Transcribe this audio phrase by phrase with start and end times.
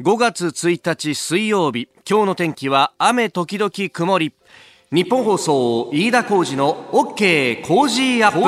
[0.00, 1.90] 5月1日水曜日。
[2.08, 4.32] 今日の天気は雨時々曇り。
[4.90, 8.40] ニッポン放送飯田浩司の OK Cozy up。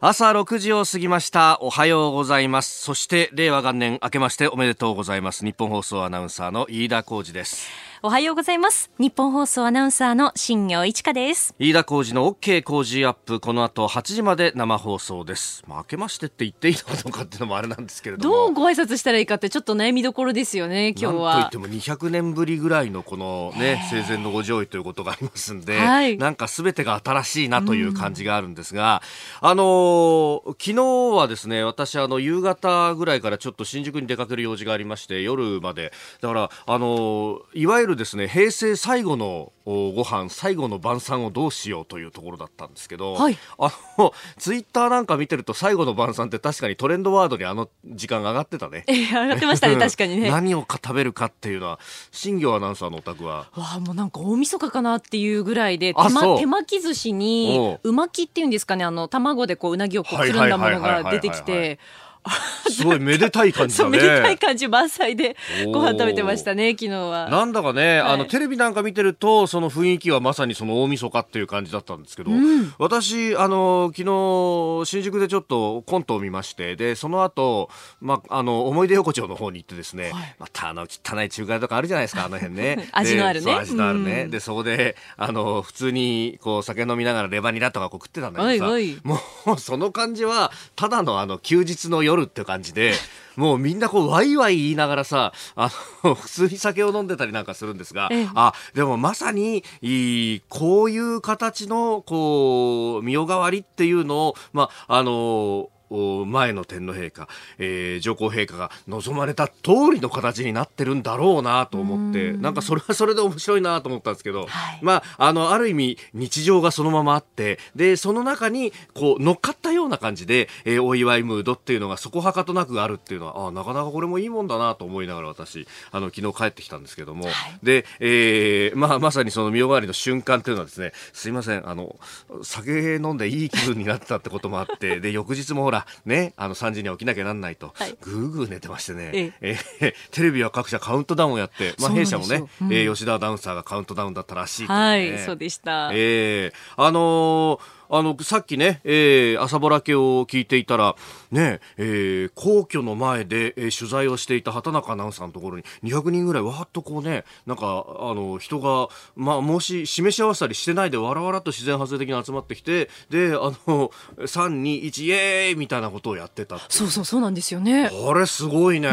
[0.00, 1.58] 朝6時を過ぎました。
[1.60, 2.84] おはようございます。
[2.84, 5.44] そして令和元年明けましておめでとうございます。
[5.44, 7.68] ニッポン放送アナウンサーの飯田浩司です
[8.02, 8.90] おはようございます。
[8.98, 11.54] ニッポン放送アナウンサーの新行市佳です。
[11.58, 13.40] 飯田浩司の OK Cozy up。
[13.40, 18.34] この後8時まで生放送です、まあ、明けましてって言っていいのかっていうのもあれなんですけれども。
[18.34, 26.18] どうご挨拶したらいいかってちょっと悩みどころですよね今日なんといはっても200年ぶりぐらいのこのね生前のご上位ということがありますんで、はい。
[26.18, 29.00] なんか全てが新しいなという感じがあるんですが、
[29.40, 35.92] あのー昨日はですね私あの夕方ぐらいからちょっと新宿に出かける用事がありまして夜まで。
[36.20, 43.36] だからあのーいわゆるですね平成最後のおご飯最後の晩餐をどうしようというところだったんですけど、はい。
[43.58, 48.84] あの ツイッターなんか見てると最後の晩餐って確かにトレンドワードにあの時間が上がってたね。
[48.86, 50.30] え上がってましたね 確かにね。
[50.30, 51.80] わ何をか食べるかっていうのは
[52.12, 53.48] 新業アナウンサーのお宅は。
[53.54, 57.88] あもうなんか大晦日かなっていうぐらいで手,、ま、手巻き寿司おにう。
[57.88, 61.80] う巻きっていうんですかねあの卵でこううなぎをこうはいくるんだものが出てきて
[62.70, 63.88] すごいめでたい感じね。
[63.88, 67.28] めでたい感じ満載でご飯食べてましたね昨日は。
[67.30, 68.12] なんだかね、はい。
[68.12, 72.74] あのテレビなんか見てるとその雰囲気はまさにその大晦日っていう感じだったんですけど、ん。
[72.78, 80.36] 私あの昨日新宿でちょっとコントを見ましてでその後まあの思い出横丁の方に行ってですね、はい。
[80.38, 82.88] またあの汚い中華屋とかあるじゃないですかあの辺ね。
[82.92, 83.54] 味のあるね。
[83.54, 84.30] 味のあるね、うん。
[84.30, 92.94] でそこであの普通にこう酒飲みながらレバニラとかこう食ってたんだけどさもうその感じはただのあの休日の夜って感じで
[93.36, 95.70] もうみんなこうワイワイ言いながらさあ
[96.02, 98.28] の 普通に酒を飲んでたりなんかするんですが、ええ。
[98.34, 109.54] あでもまさにいいこういう形のこう身代替わりっていうのをまああのお前の天皇陛下、えー上皇陛下が望まれた通
[109.94, 114.78] りの形になってるんだろうなと思ってなんかそれはそれで面白いなと思ったんですけど、はい。
[114.82, 127.26] まああのある意味日常がそのままあってでその中にこう乗っかったような感じで、えーお祝いムードっていうのがそこはかとなくあるっていうのはあなかなかこれもいいもんだなと思いながら私あの昨日帰ってきたんですけども、
[127.62, 131.96] で、えーまあ、まさにその身代替わりの瞬間っていうのはですねすいませんあの
[132.42, 137.96] 酒飲んでいい気分になってたってこともあってで翌日もほらねあの3時には起きなきゃなんないと、はい。
[138.00, 139.58] ぐーぐー寝てましてね、ええ。
[139.80, 142.72] ー テレビは各社カウントダウンをやって、まあ、弊社もね、うん。
[142.72, 146.56] えー吉田アナウンサーがカウントダウンだったらしいね、はいそうでした、ええ。
[146.76, 150.96] あのーあの、さっきね、えー朝ぼら家を聞いていたら、
[151.30, 168.88] ね、えー皇居の前で、えー取材をしていた畑中アナウンサーのところに200人ぐらいわーっとこうね、なんか、あの、人が、まあ、もし示し合わせたりしてないでわらわらと自然発生的に集まってきて、で、あの、3、2、1、イエーイみたいなことをやってたそうそうそうなんですよねこれすごいね。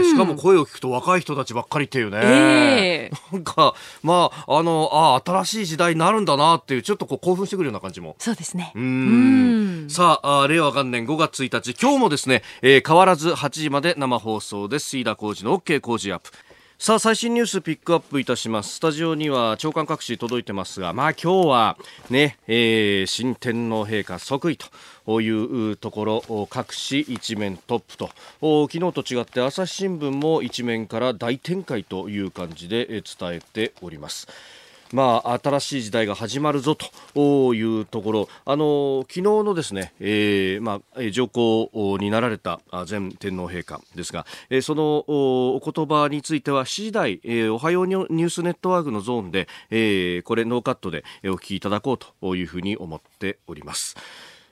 [0.00, 2.18] んしかも声を聞くと若い人たちばっかりっていうね。
[2.22, 8.16] ええなんか、まあ、あの、ああ、新しい時代になるんだなっていう、ちょっとこう興奮してくるような感じも。
[8.28, 8.72] そうですね。
[8.74, 9.86] ううん。
[9.86, 11.74] んさああ令和元年5月1日。
[11.80, 14.98] 今日もですね、えー変わらず8時まで生放送です。
[14.98, 16.30] 飯田浩二の OK 工事アップ。
[16.78, 18.74] さあ最新ニュースピックアップいたします。
[18.76, 21.76] スタジオには長官各紙届いてますがまあ今日は
[22.10, 24.58] ね、えー新天皇陛下即位
[25.06, 28.10] というところ各紙一面トップと。
[28.42, 34.28] お昨日と違って朝日新聞も一面から大展開という感じでえー伝えております
[34.92, 36.76] まあ、新しい時代が始まるぞ
[37.14, 53.96] というところ、あの昨日のですね、えーまあ、上皇になられた前天皇陛下ですが、えーそのお言葉については7時台、えーおはようニュースネットワークのゾーンで、えこれノーカットでお聞きいただこうというふうに思っております。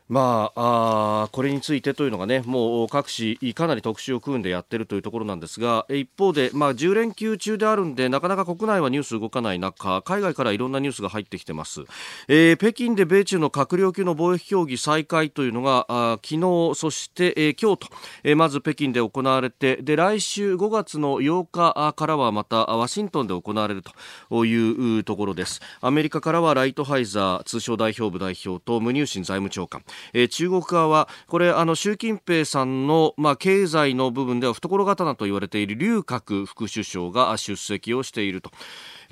[0.08, 11.82] まあ、あこれについてというのがね、もう各紙かなり特集を組んでやってるというところなんですが、一方で、まあ、10連休中であるんで、なかなか国内はニュース動かない中、海外からいろんなニュースが入ってきてます。
[12.28, 23.82] えー北京で米中の閣僚級の貿易協議再開というのが、あ昨日、そして、えー今日と、えーまず北京で行われて、で、来週5月の8日からはまたワシントンで行われる
[24.30, 25.60] というところです。
[25.80, 29.82] アメリカからはライトハイザー通商代表部代表とムニューシン財務長官、
[30.12, 38.50] えー中国側はこれあの習近平さんの、まあ、経済の部分では懐刀と言われている劉鶴副首相が出席をしていると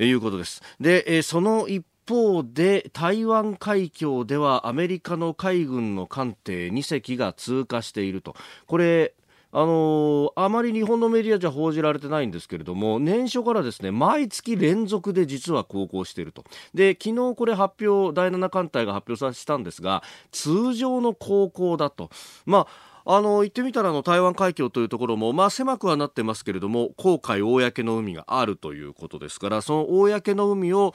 [0.02, 0.62] いうことです。
[0.80, 8.36] で、えーその一方で台湾海峡ではアメリカの海軍の艦艇2隻が通過していると
[8.66, 9.14] これ
[9.56, 16.44] あのーあまり日本のメディアじゃ報じられてないんですけれども年初からですね毎月連続で実は航行していると。
[16.74, 20.02] で昨日これ発表第7艦隊が発表させたんですが
[20.32, 22.10] 通常の航行だと。
[22.46, 30.94] まああの言ってみたらの台湾海峡というところも、まあ、狭くはなってますけれども航海公の海があるということですからその公の海を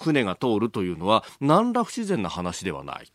[0.00, 3.08] 船が通るというのは何ら不自然な話ではない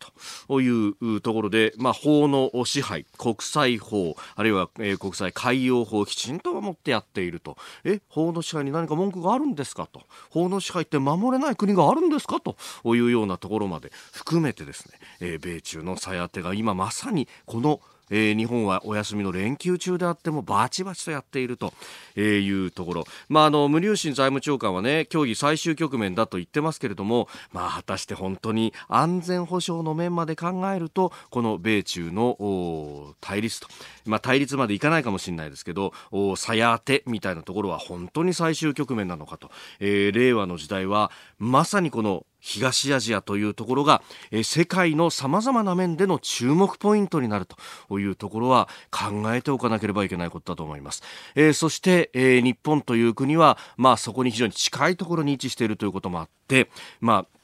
[0.48, 7.58] というところで、まあ、法の支配国際法あるいは、えー、国際海洋法をきちんと守ってやっていると。
[7.84, 10.04] え法の支配に何か文句があるんですかと。
[10.30, 12.56] 法の支配って守れない国があるんですかと
[12.96, 17.77] いうようなところまで含めてですね、えー、米中の鞘当てが今まさにこの
[18.10, 21.74] えー、日本はお休みの連休中であってもバチバチとやっていると
[22.20, 33.68] いうところ、まあ、あの無粒心財務長官はね協議最終局面だと言ってますけれども、まあ、果たして本当に安全保障の面まで考えるとこの米中の対立と、
[34.06, 35.94] まあ、対立までいかないかもしれないですけど
[36.36, 44.02] 鞘当てみたいなところは本当に最終局面なのかと、えー、令和の時代はまさにこの東アジアというところが、
[44.32, 51.04] え世界のさまざまな面での注目ポイントになるというところは考えておかなければいけないことだと思います。
[51.36, 56.70] えー、そして、えー、日本という国は、まあ、そこに非常に近いところに位置しているということもあって、
[57.02, 57.38] まあ、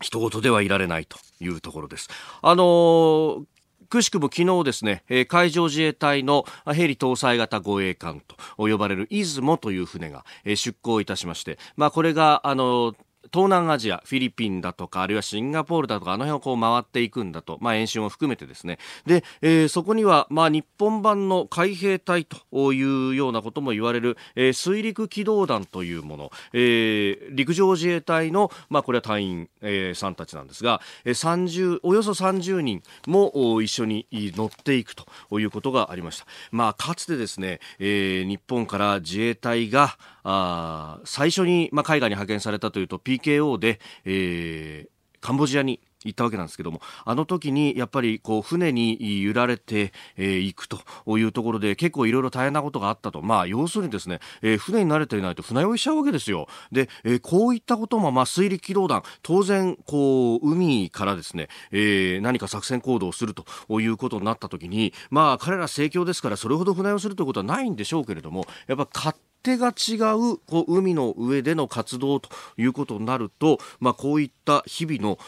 [0.00, 2.08] 一言ではいられないというところです。
[2.40, 3.44] あのー
[3.88, 6.44] くしくも昨日ですね、え海上自衛隊の
[6.74, 12.94] ヘリ搭載型護衛艦と呼ばれる出雲という船がえ出港いたしまして、まあこれがあの
[13.32, 18.78] 東南アジア、フィリピンだとか、あるいはシンガポールだとか、あの辺をこう回っていくんだと、まあ、演習も含めてですね。
[19.06, 35.06] で、えー、そこには、まあ、日本版の海兵隊というようなことも言われる、えー、水陸機動団というもの、えー、陸上自衛隊の、まあ、これは隊員、えー、さんたちなんですが、え、30、およそ30人も一緒に乗っていくと
[35.38, 36.26] いうことがありました。
[36.50, 50.78] まあ、かつてですね、えー、日本から自衛隊が、あ最初に、まあ、海外に派遣されたというと PKO で、えー、カンボジアに行ったわけなんですけどもあの時にやっぱりこう船に揺られてい、えー、くと
[51.18, 53.22] いうところで結構いろいろ大変なことがあったと。
[53.22, 56.48] まあ要するにですね、えー、船に慣れていないと船酔いしちゃうわけですよ。
[56.70, 63.44] で、えー、こういったこともまあ水陸機動団当然こう海からですね、えー、何か作戦行動をすると
[63.80, 75.18] いうことになった時にまあ彼ら盛況ですからそれほど船酔いするということはないんでしょうけれどもやっぱ勝手が違うこう海の上での活動ということになると、まあ、こういった日々の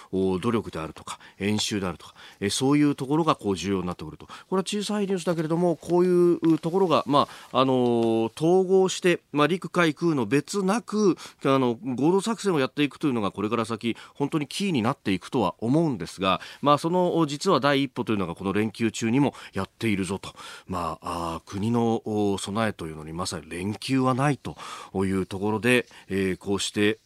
[0.40, 4.26] 努力であるとか演習であるとかえそういうところがこう重要になってくると。
[4.26, 20.30] これは小さいニュースだけれどもこういうところが、まああの統合して、まあ、陸海空の別なくあの合同作戦をやっていくというのがこれから先本当にキーになっていくとは思うんですが、まあ、その実は第一歩というのがこの連休中にもやっているぞと、
[20.66, 22.02] まあ、あ国の
[22.38, 24.56] 備えというのにまさに連休はないと
[25.04, 26.98] いうところで、えー、こうして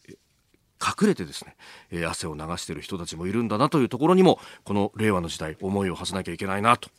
[0.83, 1.55] 隠れてですね、
[1.91, 6.89] えー、汗を流している人たちもいるんだなというところにもこの令和の時代思いを馳せなきゃいけないなと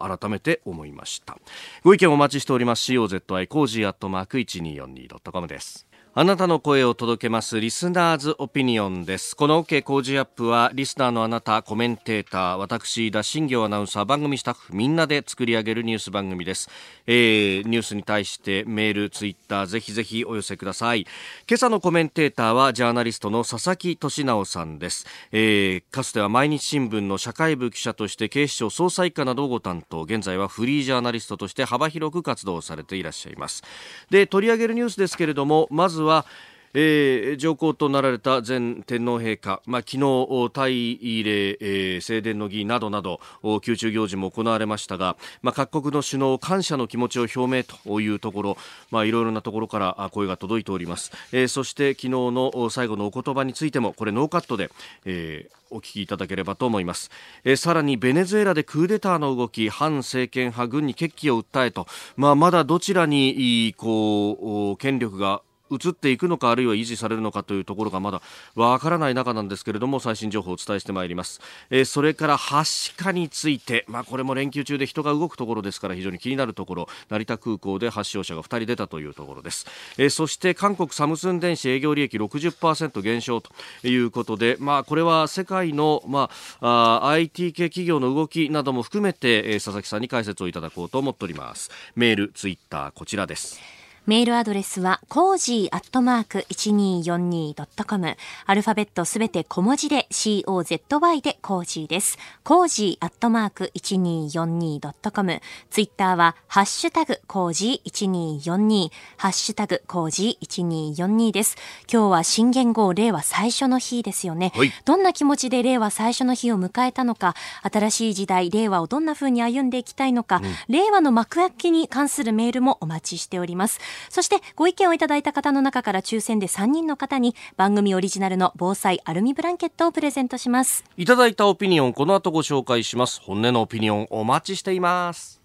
[0.00, 1.38] 改めて思いました。
[1.84, 2.92] ご意見お待ちしております。
[2.92, 5.87] COZY cozy アットマーク 1242.com です。
[6.20, 9.36] あなたの声を届けますリスナーズオピニオンです。
[9.36, 16.70] この OK 工事アップはリスナーのあなた、コメンテーター、私、飯田、新行アナウンサー、番組スタッフみんなで作り上げるニュース番組です。
[17.06, 21.02] えー、ニュースに対してメール、ツイッター、ぜひぜひお寄せください。
[21.48, 25.06] 今朝のコメンテーターはジャーナリストの佐々木俊直さんです。
[25.30, 33.62] えー、かつては毎日新聞の社会部記者として警視庁捜査一課などをご担当、現在はフリージャーナリストとして幅広く活動されていらっしゃいます。
[34.10, 36.26] で、取り上げるニュースですけれども、まずは、は
[36.74, 48.56] えー、上皇となられた前天皇陛下、まあ、昨日大礼、えー、正殿の儀などなど宮中行事も行われましたが、まあ、各国の首脳感謝の気持ちを表明というところ、
[48.90, 54.70] まあ、いろいろなところから声が届いております、えー、そして昨日の最後のお言葉についてもこれノーカットで、
[55.06, 57.10] えー、お聞きいただければと思います、
[57.44, 61.86] えー、さらにベネズエラでクーデターの動き反政権派軍に決起を訴えと、
[62.16, 68.22] まあ、まだどちらにこう権力が移っていくのかあるいは維持されるのかというところがまだ
[68.54, 76.88] わからない中なんですけれども最新情報をお伝えしてまいります、えー、それからはしかについて、まあ、これも連休中で人が動くところですから非常に気になるところ。
[77.08, 83.50] 成田空港で発症者が2人出たというところです、えー、そして韓国サムスン電子営業利益60%減少と
[83.86, 91.70] いうことで、まあ、これは世界の、まあ、あ IT 系企業の動きなども含めて、えー、佐々木さんに解説をいただこうと思っております。
[91.96, 93.77] メールツイッターこちらです。
[94.08, 98.16] メールアドレスは、 cozy アットマーク 1242.com。
[98.46, 102.16] アルファベットすべて小文字で COZY で cozy です。
[102.42, 105.42] cozy アットマーク 1242.com。
[105.68, 108.90] ツイッターは、ハッシュタグ cozy1242。
[109.18, 111.56] ハッシュタグ cozy1242です。
[111.92, 114.54] 今日は新元号令和最初の日ですよね。
[114.86, 117.34] どんな気持ちで令和最初の日を迎えたのか、
[117.70, 123.97] 新しい時代、令和をどんな風に歩んでいきたいのか、うん、令和の幕開けに関するメールもお待ちしております。
[124.08, 130.84] そしてご意見をいただいた方の中から抽選で3人の方に番組オリジナルの防災アルミブランケットをプレゼントします。
[130.96, 133.20] いただいたオピニオンこの後ご紹介します。
[133.20, 135.40] 本音のオピニオンお待ちしています。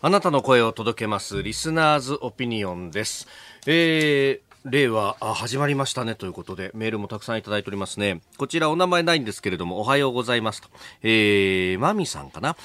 [0.00, 3.26] あなたの声を届けますリスナーズオピニオンです。
[3.66, 10.70] えー令和始まりましたねということでメールもたくさんいただいておりますねこちらお名前ないんですけれどもおはようございますと、
[11.02, 12.56] えー、マミさんかな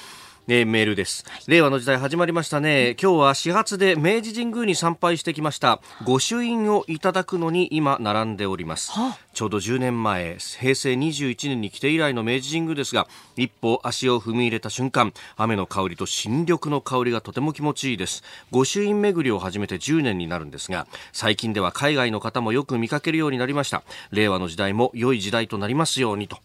[0.52, 2.96] えー、メールです、令和の時代始まりましたね。
[3.00, 5.80] 今日は始発で明治神宮に参拝してきました。
[6.04, 18.24] 御朱印をいただくのに今並んでおります、はあ、ちょうど10年前平成21年に来て以来の明治神宮ですが一歩足を踏み入れた瞬間雨の香りと新緑の香りがとても気持ちいいです。
[18.50, 23.84] 御朱印巡りを始めて10年になるんですが最近では海外の方もよく見かけるようになりました。
[24.10, 26.38] 令和の時代も良い時代となりますようにと。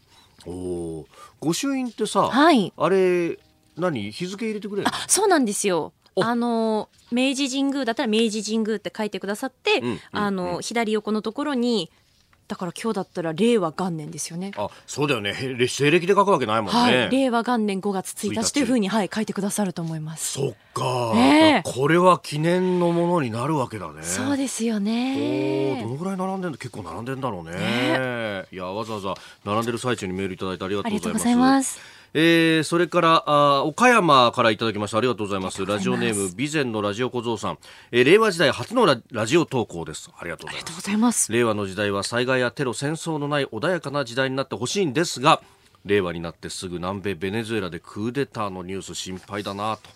[0.46, 1.06] お
[1.40, 3.40] 御朱印ってさ、はい、あれ
[3.78, 4.12] 何？
[4.12, 11.92] 日付入れてくれるそうなんですよあの明治神宮だったら明治神宮って書いてくださって、うんうん、あの左横のところに
[12.48, 14.52] だから今日だったら令和元年ですよね。
[14.56, 15.34] あ、そうだよね。
[15.68, 16.80] 西暦で書くわけないもんね。
[16.80, 20.34] はい、令和元年5月1日というふうにはい書いてくださると思います。
[20.34, 21.14] そっか。
[21.16, 24.04] えー、これは記念のものになるわけだね。
[24.04, 25.82] そうですよね。
[25.82, 27.56] おどのぐらい並んでんの結構並んでんだろうね。
[27.56, 31.95] ねいやわざわざ並んでる最中にメールいただいてありがとうございます。
[32.18, 35.00] えー、それからあ岡山からいただきました。
[35.00, 35.66] ありがとうございます。
[35.66, 37.58] ラジオネーム備前のラジオ小僧さん、
[37.92, 40.10] えー、令和時代初のララジオ投稿です。
[40.18, 41.30] ありがとうございます。
[41.34, 45.42] 令和の時代は災害やテロ戦争のない穏やかな時代になってほしいんですが
[45.84, 49.90] 令和になってすぐ南米ベネズエラでクーデターのニュース心配だなと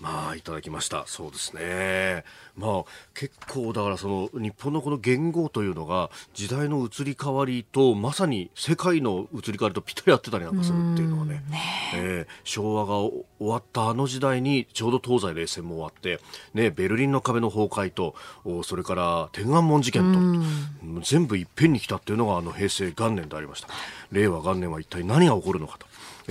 [0.00, 1.04] まあいただきました。
[1.06, 2.24] そうですね。
[2.56, 11.42] まあ結構だからその日本のこの言語というのが時代の移り変わりとまさに世界の移り変わりとぴったり合ってたりなんかするっていうのはね。
[11.50, 11.60] ね、
[11.94, 16.20] えー、昭和が終わったあの時代にちょうど東西冷戦も終わって、
[16.54, 18.14] ね、ベルリンの壁の崩壊と
[18.62, 20.44] それから天安門事件
[20.92, 23.68] と全部いっぺんに来たっていうのがあの平成元年でありました。
[24.12, 25.86] 令和元年は一体何が起こるのかと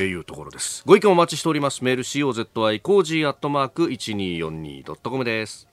[0.06, 0.84] いうところです。
[0.86, 1.84] ご意見お待ちしております。
[1.84, 5.68] メール COZY cozy アットマーク 1242.com です。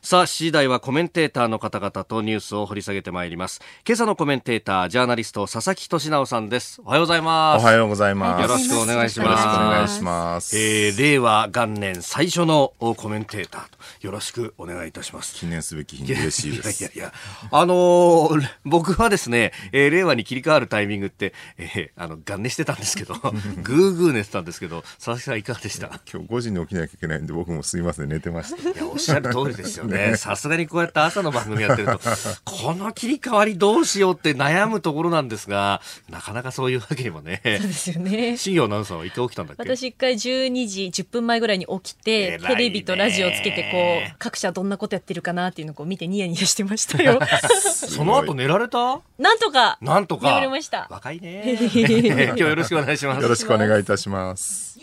[0.00, 3.60] さあ、6時台はコメンテーターの方々とニュースを掘り下げてまいります。
[3.86, 6.80] 今朝のコメンテーター、ジャーナリスト、佐々木俊尚さんです。
[6.84, 7.62] おはようございます。
[7.62, 8.42] おはようございます。
[8.42, 9.28] よろしくお願いします。
[9.28, 10.56] よろしくお願いします。
[10.56, 15.34] えー、令和元年最初のコメンテーターと、よろしくお願いいたします。
[15.34, 16.80] 記念すべき日に嬉しいです。
[16.80, 17.12] いやいやいや、
[17.50, 23.14] あのー、僕はですね、えー、令和に切り替わるタイミングって、えー、あの、元年してたんですけど、
[23.62, 25.88] ぐーぐー寝てたんですけど、佐々木さんいかがでした？
[26.10, 28.70] 今日5時に起きなきゃいけないんで、僕もすいません、寝てました。
[28.70, 30.14] いや、おっしゃる通りですよね。
[30.18, 32.00] さすがにこうやって朝の番組やってると、
[32.44, 37.40] この切り替わりどうしようって悩むところなんですが、なかなかそういうわけにもね。
[37.44, 38.36] そうですよね。
[38.36, 39.62] 新業アナウンサーは一回起きたんだっけ？
[39.62, 47.18] 私一回12時10分前ぐらいに起きて、テレビとラジオつけて、こう、各社どんなことやってるかなっていうのを見てニヤニヤしてましたよ。
[47.88, 49.00] その後寝られた？
[49.18, 49.78] なんとか。
[49.80, 50.28] なんとか。
[50.28, 50.86] 眠れました。
[50.90, 51.56] 若いね。
[51.58, 53.22] 今日よろしくお願いします。
[53.22, 54.77] よろしくお願いいたします。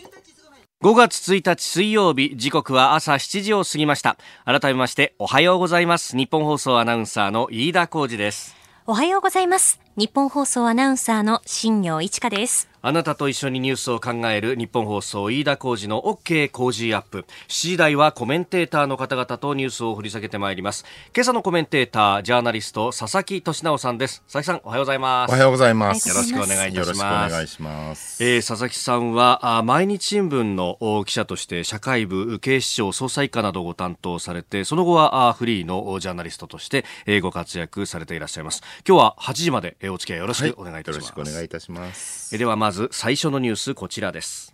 [0.82, 4.18] 5月1日水曜日時刻は朝7時を過ぎました。
[4.44, 6.18] 改めましておはようございます。
[6.18, 8.54] 日本放送アナウンサーの飯田浩二です。
[8.86, 9.80] おはようございます。
[9.96, 12.68] 日本放送アナウンサーの新業一華です。
[12.82, 17.26] あなたと一緒にニュースを考える日本放送飯田浩二の OK 工事アップ。
[17.48, 20.84] 7時台はコメンテーターの方々とニュースを掘り下げてまいります。
[21.14, 24.22] 今朝のコメンテーター、ジャーナリスト、佐々木俊直さんです。
[24.30, 25.30] 佐々木さん、おはようございます。
[25.30, 26.08] おはようございます。
[26.08, 26.94] よろしくお願いいたします。
[26.94, 28.24] よろしくお願いします。
[28.24, 38.62] えー、佐々木さんは、あ毎日新聞の記者として社会部、警視庁、捜査一課などをご担当されて、その後はあフリーのジャーナリストとして、えー、ご活躍されていらっしゃいます。
[38.86, 41.12] 今日は8時までお付き合いよろしくお願いいたします。
[41.12, 42.34] はい、よろしくお願いいたします。
[42.34, 44.52] えではままず最初のニュースこちらです。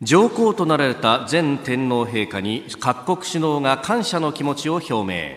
[0.00, 5.36] 上皇となられた前天皇陛下に各国首脳が感謝の気持ちを表明。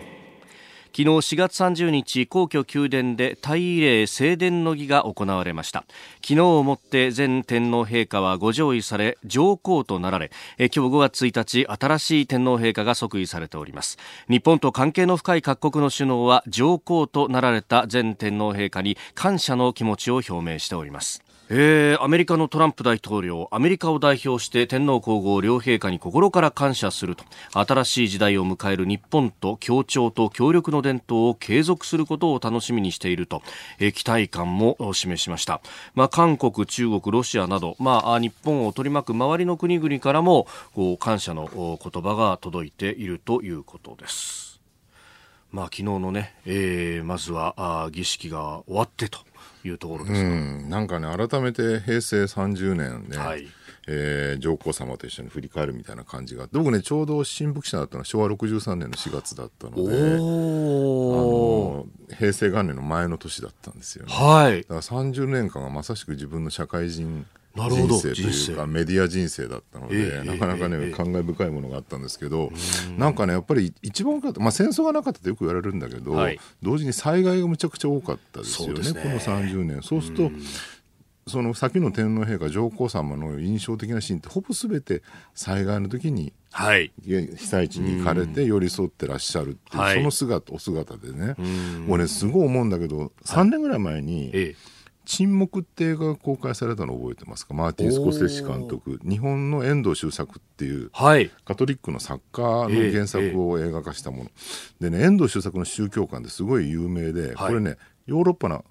[0.92, 5.84] 昨日4月30日皇居宮殿で大慰霊正殿の儀が行われました。
[6.24, 13.98] 昨日をもって前天皇陛下はご上位され上皇となられえ今日5月1日新しい天皇陛下が即位されております。
[14.28, 21.20] 日本と関係の深い各国の首脳は上皇となられた前天皇陛下に感謝の気持ちを表明しております。
[21.54, 27.24] えー、アメリカのトランプ大統領アメリカを代表して天皇皇后両陛下に心から感謝すると。
[27.52, 33.42] 新しい時代を迎える日本と協調と協力の伝統を継続することを楽しみにしていると、
[33.78, 35.60] えー、期待感も示しました、
[35.94, 44.58] まあ、韓国、中国、ロシアなど、まあ、日本を取り巻く周りの国々からもこう感謝の言葉が届いているということです。
[45.50, 49.18] まあ、昨日のね、えー、まずはあ儀式が終わってと。
[49.64, 53.46] いうところですか、うん、なんかね改めて平成30年ね、はい。
[53.88, 72.50] えー、上皇様と一緒に振り返るみたいな感じが僕ねちょうど新聞記者だったのは昭和63年の4月だったのであの平成元年の前の年だったんですよね、はい、だから30年間がまさしく自分の社会人人生というかメディア人生だったので、なかなかね、感慨深いものがあったんですけど
[72.96, 76.16] なんかねやっぱり一番多かった、まあ、戦争がなかったってよく言われるんだけど、
[76.62, 79.82] 同時に災害がむちゃくちゃ多かったですよねこの30年。
[79.82, 80.30] そうすると
[81.28, 85.02] その先の天皇陛下上皇様の印象的なシーンってほぼ全て
[85.34, 91.36] 災害の時に、はい、被災地に行かれて寄り添ってらっしゃるっていう、その姿お姿でね。
[91.86, 97.54] もうねすごい思うんだけど3年ぐらい前に、ええ沈黙って映画が公開されたの覚えてますか？
[97.54, 99.00] マーティン・スコセッシ監督。
[99.02, 104.30] 日本の遠藤周作っていう、はい、カトリックの作家の原作を映画化したもの、えー
[104.86, 108.64] えー、でね遠藤周作の宗教観ですごい有名で、はい、これねヨーロッパの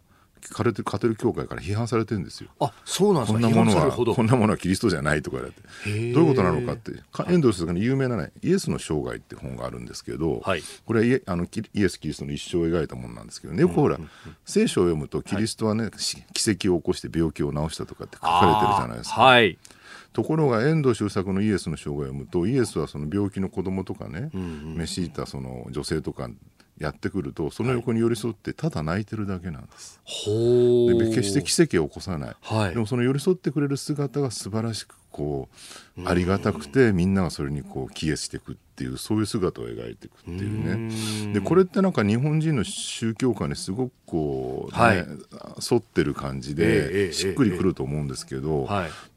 [0.50, 2.50] カルテカトリック教会から批判されてるんですよ。
[2.60, 3.40] あそうなんですか？
[3.40, 6.14] こんなものはこんなものはキリストじゃないとか言われて。
[6.14, 6.92] どういうことなのかって。
[7.32, 15.92] 遠藤周作の有名な、ね、イエスの生涯って本があるんですけど、はい、これはイあのイエス・キリストの一生を描いたものなんですけどねよくほら、うんうんうん、聖書を読むとキリストはね、はい、
[16.34, 19.22] 奇跡を起こして病気を治したとかって書かれてるじゃないですか。
[19.22, 19.58] はい
[20.14, 25.10] ところが遠藤周作のイエスの生涯を読むとイエスはその病気の子供とかね、うんうん、い。
[25.10, 26.30] たその女性とか
[26.82, 30.00] やってくるとその横に寄り添ってただ泣いてるだけなんです。
[30.06, 35.50] はい、で決して奇跡を起こさない、はい、でもその寄り添ってくれる姿が素晴らしくこ
[35.98, 41.34] うありがたくてみんながそれにこう帰依していくっていうそういう姿を描いていくっていうね。
[41.34, 48.68] でこれってなんか日本人の宗教観にすごくこうね、はい、沿ってる感じでしっくりくると思うんですけど、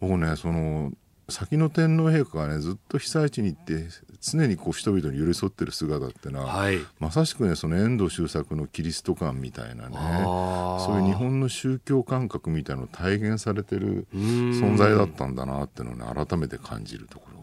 [0.00, 0.92] 僕ねその
[1.28, 3.88] 先の天皇陛下がねずっと被災地に行って
[4.20, 17.33] 常にこう人々に寄り添ってる姿ってのは、はい、まさしくねその遠藤周作のキリスト観みたいなねそういう日本の宗教感覚みたいなのを体現されてる存在だったんだなっていうのをね改めて感じるところ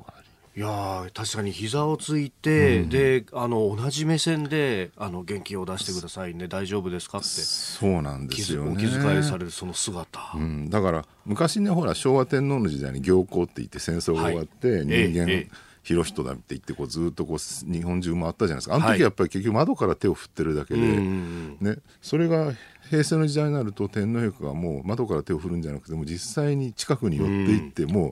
[0.61, 6.47] いや確かに膝をついて、うん、であの同じ目線であの元気を出してくださいね。
[6.47, 7.27] 大丈夫ですかって。
[7.27, 18.75] そうなんですよ、ね、お気遣いされるその姿、うん、だから昔ねほら昭和天皇の時代に行幸って言って戦争が終わって、はい、人間、ええ広人だって言ってこうずっとこう日本中回ったじゃないですか。
[18.75, 22.53] あの時はやっぱり結局窓から手を振ってるだけで、はい、ね、それが
[22.91, 28.11] 平成の時代になると天皇陛下がもう窓から手を振るんじゃなくても実際に近くに寄っていっても、うん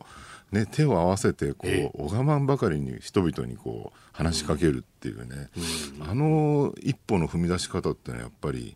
[0.52, 5.50] ね、手を合わせてこう拝まんばかりに人々にこう話しかけるっていうね、
[6.08, 8.76] あの一歩の踏み出し方ってのはやっぱり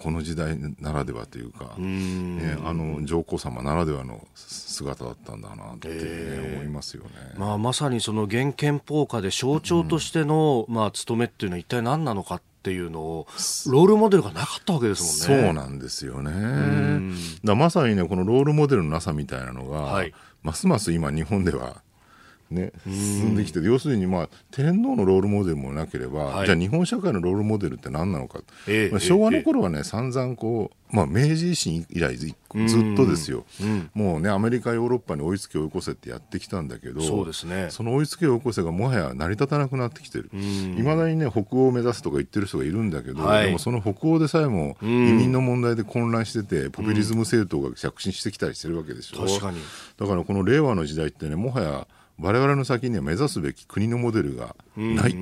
[0.00, 13.26] この時代ならではというか、ね、あの上皇様ならではの姿だったんだなって、ね、思いますよね、まあ、まさにその現憲法下で象徴としての、まあ、務めっていうのは一体何なのかっていうのを
[13.66, 15.44] ロールモデルがなかったわけですもんね。
[15.44, 17.14] そうなんですよね。
[17.42, 21.82] だまさにねこのロールモデルのなさみたいなのが、はい、ますます今日本では
[22.50, 32.34] ね、進んできて要するに、まあ、天皇のロールモデルもなければ、はい、じゃあ日本社会のロールモデルって何なのか、えー、まあ、昭和の頃はね、えー、散々こう、まあ、明治維新以来ずっ
[32.96, 40.30] とですよ、うん、もうねアメリカヨーロッパに追いつけ追い越せってやってきたんだけどそうです、ね、その追いつけ追い越せがもはや成り立たなくなってきてる。
[40.32, 49.60] いまだにね北欧を目指すとか言ってる人がいるんだけど、はい、でもその北欧でさえも移民の問題で混乱してて、ポピュリズム政党が着信してきたりしてるわけでしょ、確かに。
[49.98, 51.86] だからこの令和の時代ってねもはや
[52.20, 55.16] 我々の先には目指すべき国のモデルがない、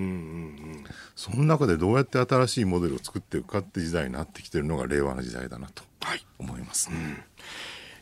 [1.14, 5.82] その中でどうやって新しいモデルを作っていくかって時代になってきてるのが令和の時代だなと
[6.38, 6.96] 思いますね。
[6.96, 7.14] はい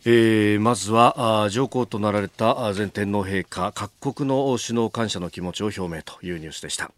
[0.09, 6.92] えー、まずは上皇となられた前天皇陛下各国の首脳感謝の気持ちを表明というニュースでした。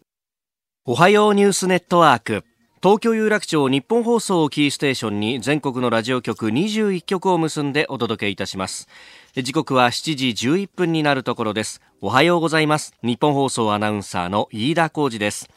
[0.85, 2.45] おはようニュースネットワーク。
[2.81, 8.87] 東京有楽町日本放送をキーステーションに全国のラジオ局21局を結んでお届けいたします
[9.35, 11.81] 時刻は7時11分になるところです。
[12.01, 12.95] おはようございます。
[13.03, 15.47] 日本放送アナウンサーの飯田浩二です。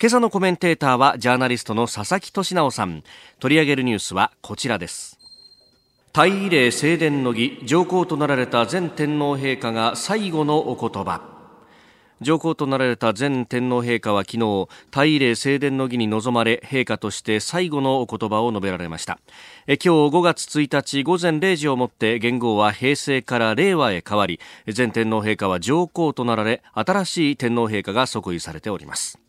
[0.00, 3.02] 今朝のコメンテーターはジャーナリストの佐々木俊直さん。
[3.38, 5.18] 取り上げるニュースはこちらです。
[6.14, 11.37] 大慰霊正殿の儀上皇となられた前天皇陛下が最後のお言葉。
[12.20, 19.20] 上皇となられた前天皇陛下は昨日大慰霊正殿の儀に臨まれ陛下として最後のお言葉を述べられました。
[19.66, 24.40] え今日5月1日午前0時をもって元号は平成から令和へ変わり
[24.76, 29.20] 前天皇陛下は上皇となられ新しい天皇陛下が即位されております。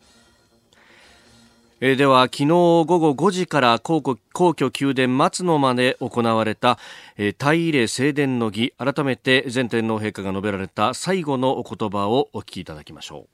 [1.82, 6.78] えでは昨日午後5時から皇居皇居宮殿松野まで行われた、
[7.16, 13.28] え大慰霊正殿の儀改めて前天皇陛下が述べられた最後のお言葉をお聞きいただきましょ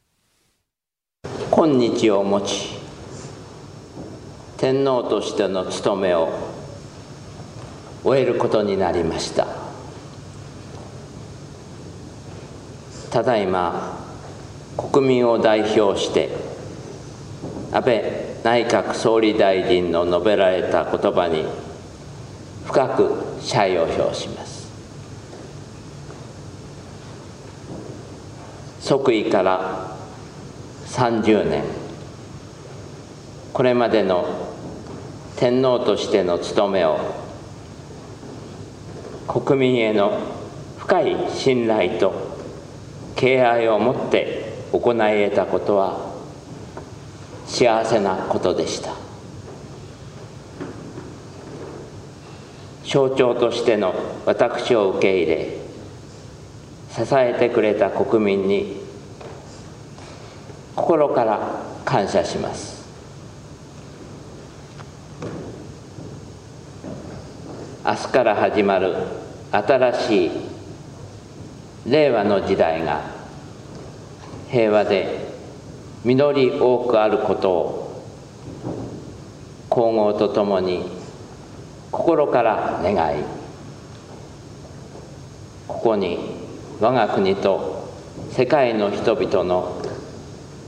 [1.25, 1.29] う。
[1.51, 2.69] 今日をもち
[4.59, 6.33] 天皇としての務めを
[8.05, 9.49] 終えることになりました。
[13.11, 13.99] ただいま
[14.77, 16.31] 国民を代表して
[17.73, 21.45] 安倍内閣総理大臣の述べられた言葉に
[22.65, 24.71] 深く謝意を表します。
[28.79, 29.97] 即位から
[30.87, 31.65] 30年。
[33.53, 34.25] これまでの
[35.35, 37.01] 天皇としての務めを
[39.27, 40.21] 国民への
[40.79, 42.15] 深い信頼と
[43.17, 46.16] 敬愛を持って行い得たことは
[47.47, 48.91] 幸せなことでした。
[52.85, 55.59] 象徴としての私を受け入れ
[56.91, 58.77] 支えてくれた国民に
[60.75, 62.87] 心から感謝します。
[67.85, 68.97] 明日から始まる
[69.53, 70.31] 新しい
[71.87, 73.03] 令和の時代が
[74.51, 75.26] 平和で
[76.07, 78.05] 実り多くあることを
[79.69, 80.85] 皇后とともに
[81.91, 83.25] 心から願い
[85.67, 86.19] ここに
[86.81, 87.93] 我が国と
[88.31, 89.83] 世界の人々の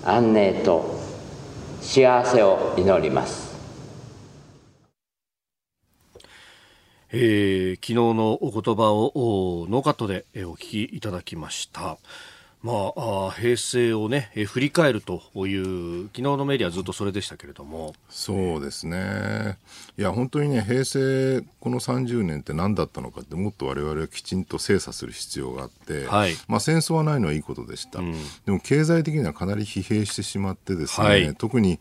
[0.02, 0.98] 安寧と
[1.82, 3.56] 幸せを祈ります。
[7.12, 11.96] えー、昨日のお言葉をノーカットでお聞きいただきました。
[12.62, 17.94] まあ、平成をね、え振り返るという昨日のメディアずっとそれでしたけれども。
[18.10, 19.58] そうですね。
[19.96, 28.12] いや本当にね平成この30年って何だったのかってもっと我々はきちんと精査する必要があって、はい、まあ、戦争はないのはいいことでした、うん、
[28.44, 31.78] でも経済的にはかなり疲弊してしまってですね、はい、特に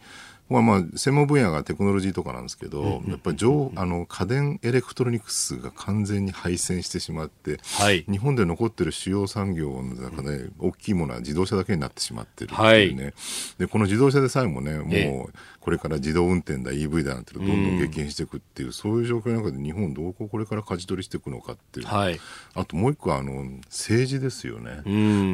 [0.50, 3.38] まあまあ、専門分野がテクノロジーとかなんですけど、やっぱり
[3.76, 13.14] あの家電エレクトロニクスが完全に敗戦してしまって、はい、日本で残ってる主要産業の中で、大きいものは自動車だけになってしまってるっていうね、はい、
[13.58, 22.20] でこの自動車でさえもね、もうこれから自動運転だ、EV だなんてどんどん激変していくっていう、そういう状況の中で日本、どうこれから舵取りしていくのかっていう、はい、
[22.56, 24.82] あともう一個あの、政治ですよね。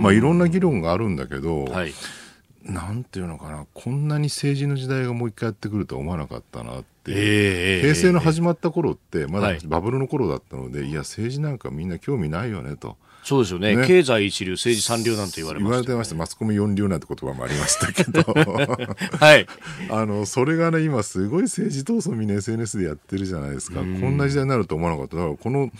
[0.02, 1.93] まあ、いろんな議論があるんだけど、はい
[2.63, 12.97] なんていうのかな、こんなに政治の時代がもう一回やってくるとは思わなかったなってえー、平成の始まった頃って、まだバブルの頃だったので、はい、いや、政治なんかみんな興味ないよねと。
[13.24, 18.22] そうですよね、ね、経済一流、政治三流なんて言われました、ね、言われてました、マスコミ四流なんて言葉もありましたけど、
[19.20, 19.48] はい、
[19.90, 25.72] あのそれがね、今、すごい政治闘争、みんな SNS でやってるじゃないですか、こんな時代になると思わなかった、だからこの、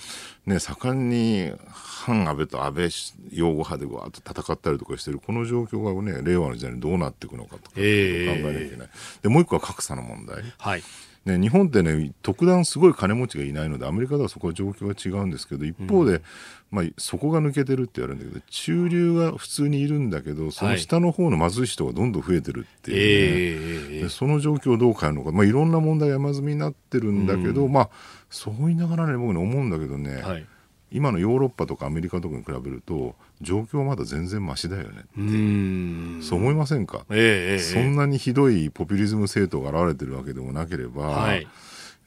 [0.46, 2.90] ね、盛んに反安倍と安倍
[3.32, 8.90] 擁護派でわーっと戦ったりとかしてる、この状況がね、令和の時代にどうなっていくのかとか、考えなきゃいけない、
[9.22, 10.44] でもう一個は格差の問題。
[10.58, 10.84] はい
[11.26, 16.22] ね、日本ってね、特段すごい金持ちがいないので、アメリカではそこは状況が違うんですけど、一方で、うん、
[16.70, 27.90] まあ、そこが抜けてるって言われるんだけど、中流が普通にいるんだけど、その下の方の貧しい人がどんどん増えてるっていうね、はい、でその状況をどう変えるのか、まあ、いろんな問題が山積みになってるんだけど、うん、まあ、
[28.30, 30.46] そう言いながらね、僕ね、思うんだけどね、はい
[30.94, 36.24] 今のヨーロッパとかアメリカとかに比べると状況はまだ全然ましだよねって。
[36.24, 41.48] そう思いませんか、えー、そんなにひどいポピュリズム政党が現れてるわけでもなければ、はい、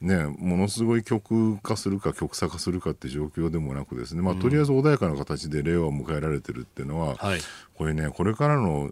[0.01, 7.39] ね、ものすごい極化するか極左化するかって状況でもなくですね、まあ、とりあえず穏やかな形で令和を迎えられてるっていうのは、はい、
[7.75, 8.91] これねこれからの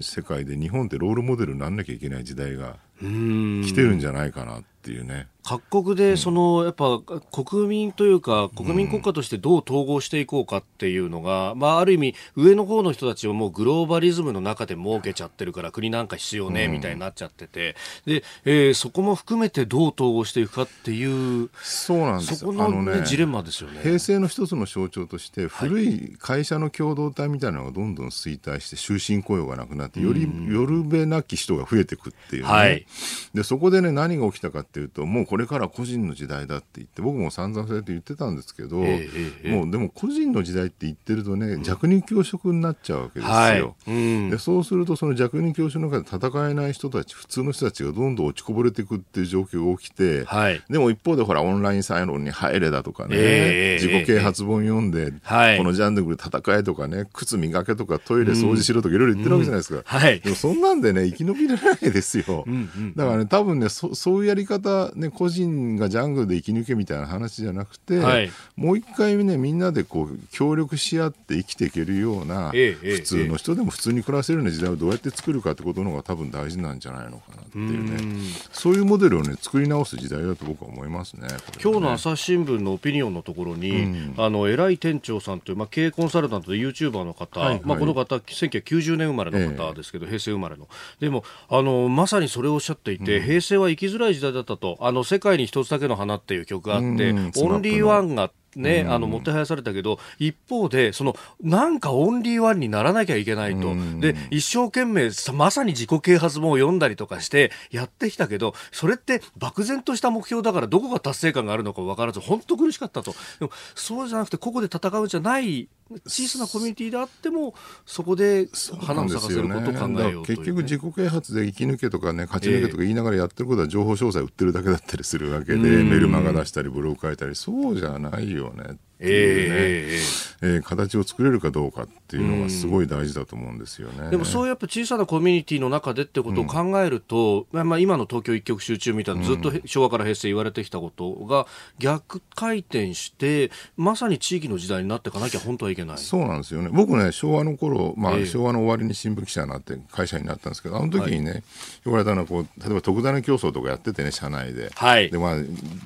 [0.00, 5.28] 世界で日本ってロールモデルになんなきゃいけない時代が来てるんじゃないかなっていうね。
[5.44, 7.00] 各国でその、やっぱ
[7.30, 17.76] 国民というか国民国家としてどう統合していこうかっていうのが、まあある意味上の方の人たちはもうグローバリズムの中で設けちゃってるから国なんか必要ねみたいになっちゃってて、
[18.06, 22.36] で、えー、そこも含めてどう統合していくかっていうそうなんです。
[22.36, 23.80] そこのね、ねジレンマですよね。
[23.82, 32.86] 平成の一つの象徴として古い会社の共同体みたいなのがどんどん衰退して終身雇用がなくなってよりよるべなき人が増えていくっていうね、はい、
[33.34, 43.64] でそこでね何が起きたかっていうともうこれから個人の時代だって言って僕も散々そうやって言ってたんですけど、えー、もうでも個人の時代って言ってるとね、弱肉強食になっちゃうわけですよ、はい。
[43.86, 43.90] う
[44.26, 78.20] ん、でそうするとその弱肉強食の中で戦えない人たち普通の人たちがどんどん落ちこぼれていくっていう状況が起きて、はい、でも一方でほらオンラインサイロンに入れだとかね、えー、自己啓発本読んで、はい、このジャンルで戦えとかね靴磨けとかトイレ掃除しろとかいろいろ言ってるわけじゃないですか、うんうん、はい、でもそんなんでね生き延びられないですよ、うんうんうん、だからね多分ねそそういうやり方ね個人がジャングルで生き抜けみたいな話じゃなくて、はい、もう一回ねみんなでこう協力し合って生きていけるような、ええ、普通の人でも普通に暮らせるような時代をどうやって作るかってことの方が多分大事なんじゃないのかなっていうね。
[78.50, 90.66] そういうモデルをね作り直す時代だと僕は思いますね、ね、今日の朝日新聞のオピニオンのところに、うん、あの偉い店長さんという、まあ、経営コンサルタントでユーチューバーの方、はいはい、まあ、この方1990年生まれの方ですけど、え、平成生まれの。
[90.98, 103.74] でもあのまさにそれをおっしゃっていて、うん、平成は生きづらい時代だったとあの世界に一つだけの花っていう曲があって、オンリーワンがね、あの、もてはやされたけど、一方で、その、なんかオンリーワンにならなきゃいけないと。
[104.00, 113.12] で、一生懸命、まさに自己啓発本を読んだりとかしてやってきたけど、それって漠然とした目標だからどこが達成感があるのか分からず、本当苦しかったと。
[113.38, 115.68] でも、そうじゃなくて、ここで戦うんじゃない
[116.06, 117.54] 小さなコミュニティであっても
[117.86, 118.48] そこで
[118.80, 128.64] 花を咲かせることを考えよう、ね、結局自己啓発で生き抜けとかね勝ち抜けとか言いながらやってることは情報詳細売ってるだけだったりするわけで、メルマガ出したりブログ書いたりそうじゃないよね。
[128.72, 134.10] っていうね、えー、えー、形を作れるかどうかっていうのがすごい大事だと思うんですよね。
[134.10, 141.46] でもそういうやっぱ小さなコミュニティの中でってことを考えると、うん、まあ今の東京一極集中みたいなずっと昭和から平成言われてきたことが
[141.78, 145.98] 逆回転してまさに地域の時代になっていかなきゃ本当はいけない。
[145.98, 146.70] そうなんですよね。
[146.72, 151.42] 僕ね昭和の頃、まあ、えー、昭和の終わりに新聞記者になって会社になったんですけどあの時にね、はい、
[151.84, 154.70] 言われたのはこう例えば特ダネ競争とかやっててね社内で。
[154.74, 155.36] はい、でまあ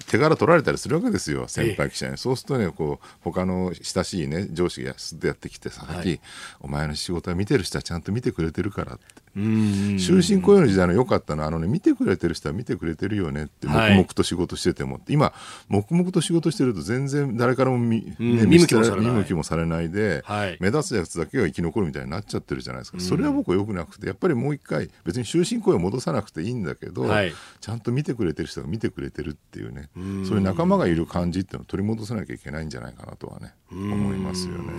[0.09, 2.13] 手柄取られたりするわけですよ先輩記者に。
[2.13, 6.21] えー、そうするとねこう他の親しいね上司がすっとやってきてさっき、はい、
[6.61, 9.26] お前の仕事は見てる人はちゃんと見てくれてるからって。
[9.37, 15.35] 終身雇用の時代の良かったのはあの、ね、見てくれてる人は見てくれてるよねって黙々と仕事してても、はい、今
[15.69, 19.11] 黙々と仕事してると全然誰からも見,、ね、見向きもされない。
[19.13, 23.01] 見向きもされないで、はい、目立つやつだけが生き残るみたいになっちゃってるじゃないですか。
[23.01, 29.91] それは僕はよくなくてやっぱりもう一回別に終身雇用戻さなくていいんだけど、はい、ちゃんと見てくれてる人が見てくれてるっていうね。
[29.95, 34.73] そういう仲間がいる感じっていうのを取り戻さなきゃいけないんじゃないかなとはね思いますよね。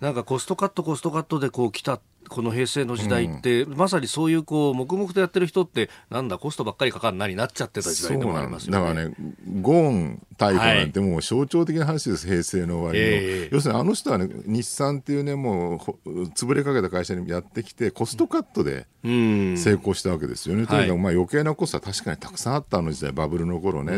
[0.00, 8.78] なんかコストカットコストカットでこう来たこの平成の時代って、うん、まさにそういうこう黙々とやってる人ってなんだコストばっかりかかるなになっちゃってた時代でもありますよね。
[8.78, 8.94] だ。
[8.94, 9.14] からね
[9.60, 20.66] ゴーン逮捕なんてもう象徴的な話です、はい、平成の終わりの、えー、要するにあの人はね日産っていうねもう潰れかけた会社にやってきてコストカットで成功したわけですよね。
[20.66, 23.96] とにかくまあ余計なコストは確かにたくさんあったあの時代バブルの頃ね、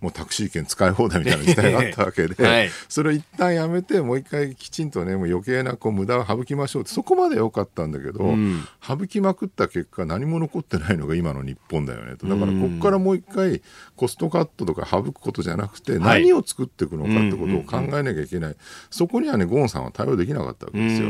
[0.00, 12.26] もうタクシー券使い放題みたいな時代があったわけで、 はい、それを一旦やめてもう一回きちんとねもう余計なこう無駄を省きましょうってそこまで良かったんだけど、うん、省きまくった結果何も残ってないのが今の日本だよねと。
[12.26, 13.62] だからここからもう一回
[13.96, 18.56] コストカットとか省くことじゃなくて何を作っていくのかってことを考えなきゃいけない、
[18.90, 21.08] そこにはねゴーンさんは対応できなかったわけですよ。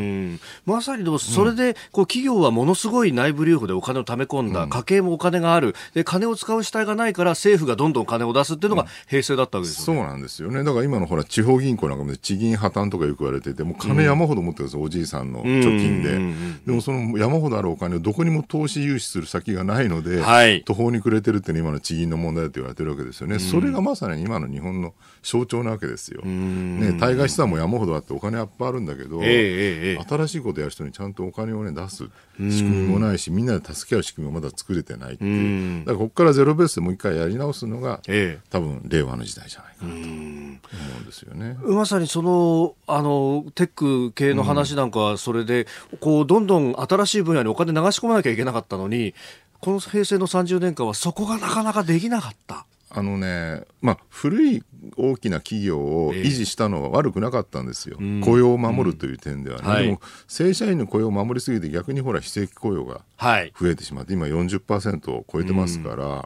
[0.64, 5.75] まさにでもそれで、こう企業はものすごい内部留保でお金を貯め込んだ、家計もお金がある。
[5.95, 10.64] で金を使う主体がないから政府がどんどん金を出すっていうのが平成だったわけですよ、ね、そうなんですよね。
[10.64, 16.19] だから今のほら地方銀行なんかも地銀破綻とかよく言われててもう金山ほど持ってるんですよ、おじいさんの貯金で、
[16.67, 32.05] でもその山ほどあるお金をどこにも投資融資する先がないので、はい、途方に暮れてるっていうのは今の地銀の問題だと言われてるわけですよね、それがまさに今の日本の象徴なわけですよ、ね、対外資産も山ほどあってお金いっぱいあるんだけど、えー、新しいことやる人にちゃんとお金を、ね、出す
[32.39, 35.85] 仕組みもないしみんなで助け合う仕組みもまだ作れてないっていう。
[35.85, 40.61] だからここからゼロベースでもう一回やり直すのが、えー、多分令和の時代じゃないかなと思うん
[41.07, 41.57] ですよね。
[41.63, 45.67] まさにそのあのテック系の話なんかはそれで、
[46.01, 49.14] こうどどんどん新しい分野にお金流し込まなきゃいけなかったのに
[49.61, 52.66] この平成の30年間はそこがなかなかできなかった。
[52.90, 54.62] あのね、まあ、古い
[54.96, 59.70] 大きな企業を維持したのは悪くなかったんですよ、えー、雇用を守るという点ではね、うん。
[59.70, 66.25] はい、でも正社員の雇用を守りすぎて逆にほら非正規雇用が増えてしまって、はい、今40%を超えてますから、うん、っ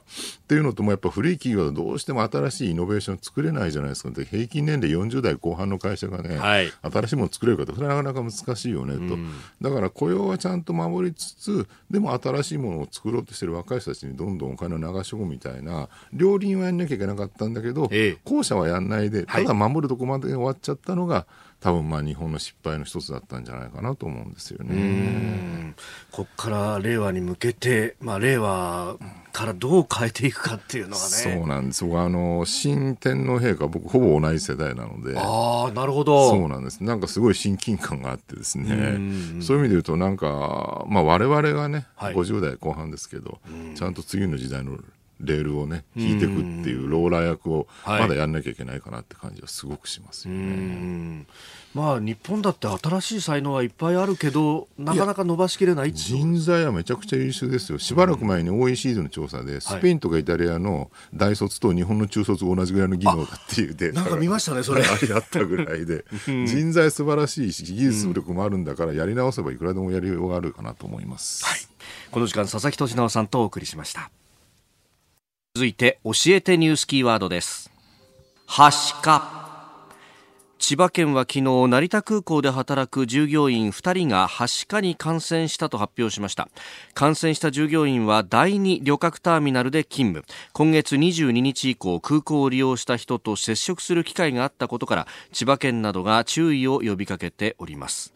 [0.48, 4.10] ていうのともやっぱ古い企業はどうしても新しいイノベーション作れないじゃないですか。
[4.10, 21.26] 平均年齢40代後半の会社がね、はい、新しいもの作れるかってそれはなかなか難しいよねと、うん、だから雇用はちゃんと守りつつでも新しいものを作ろうとしてる若い人たちにどんどんお金を流し込むみたいな両輪はやんなきゃいけなかったんだけど、ええ、後者はやんないでただ守るとこまで終わっちゃったのが、
[21.60, 25.74] 多分まあ日本の失敗の一つだったんじゃないかなと思うんですよね。
[26.10, 28.96] ここから令和に向けて、まあ、令和
[29.32, 31.08] からどう変えていくかっていうのはね。
[31.08, 31.84] そうなんです。
[31.84, 35.18] 僕あの、新天皇陛下、僕ほぼ同じ世代なので。
[35.18, 36.30] ああ、なるほど。
[36.30, 36.82] そうなんです。
[36.82, 38.98] なんかすごい親近感があってですね。
[39.40, 43.38] そういう意味で言うと、なんか、まあ我々がね、はい、50代後半ですけど、
[43.76, 44.78] ちゃんと次の時代の
[45.20, 51.26] レールをね引いていくっていうローラー役をまだやんなきゃいけないかなって感じはすごくしますよね。
[51.74, 57.78] まあ日本だって新しい才能はいっぱいあるけどなかなか伸ばしきれない人材はめちゃくちゃ優秀ですよ。
[57.78, 64.82] しばらく前に OECD の調査で、スペインとかイタリアの大卒と日本の中卒同じぐらいの技能だっていうデータがなんか見ましたねそれ。
[65.14, 71.58] あったぐらいで、人材素晴らしいし技術力もあるんだからやり直せばいくらでもやりようがあるかなと思います、はい、
[72.10, 74.10] この時間佐々木俊直さんとお送りしました
[75.56, 77.72] 続いて教えてニュースキーワードです。
[78.46, 79.88] はしか。
[80.60, 86.48] 千葉県は昨日成田空港で働く従業員2人がはしかに感染したと発表しました。
[86.94, 90.24] 感染した従業員は第2旅客ターミナルで勤務。
[90.52, 98.14] 今月22日以降空港を利用した人と接触する機会があったことから千葉県などが注意を呼びかけております。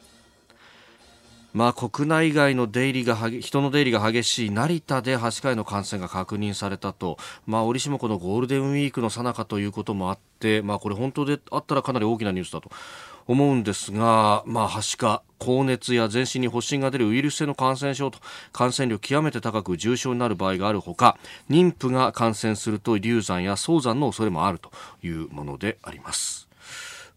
[1.54, 12.70] まあ、国内外の出入りが人の出入りが激しい成田で8回の感染が確認されたと、まあ、折しもこのゴールデンウィークの最中ということもあって、まあ、これ本当であったらかなり大きなニュースだと
[13.26, 18.18] 思うんですが、まあ、はしか、高熱や全身に発疹が出るウイルス性の感染症と
[18.52, 21.18] 感染力極めて高く重症になる場合があるほか
[21.50, 24.70] 妊婦が感染すると流産や早産の恐れもあると
[25.02, 26.48] いうものであります。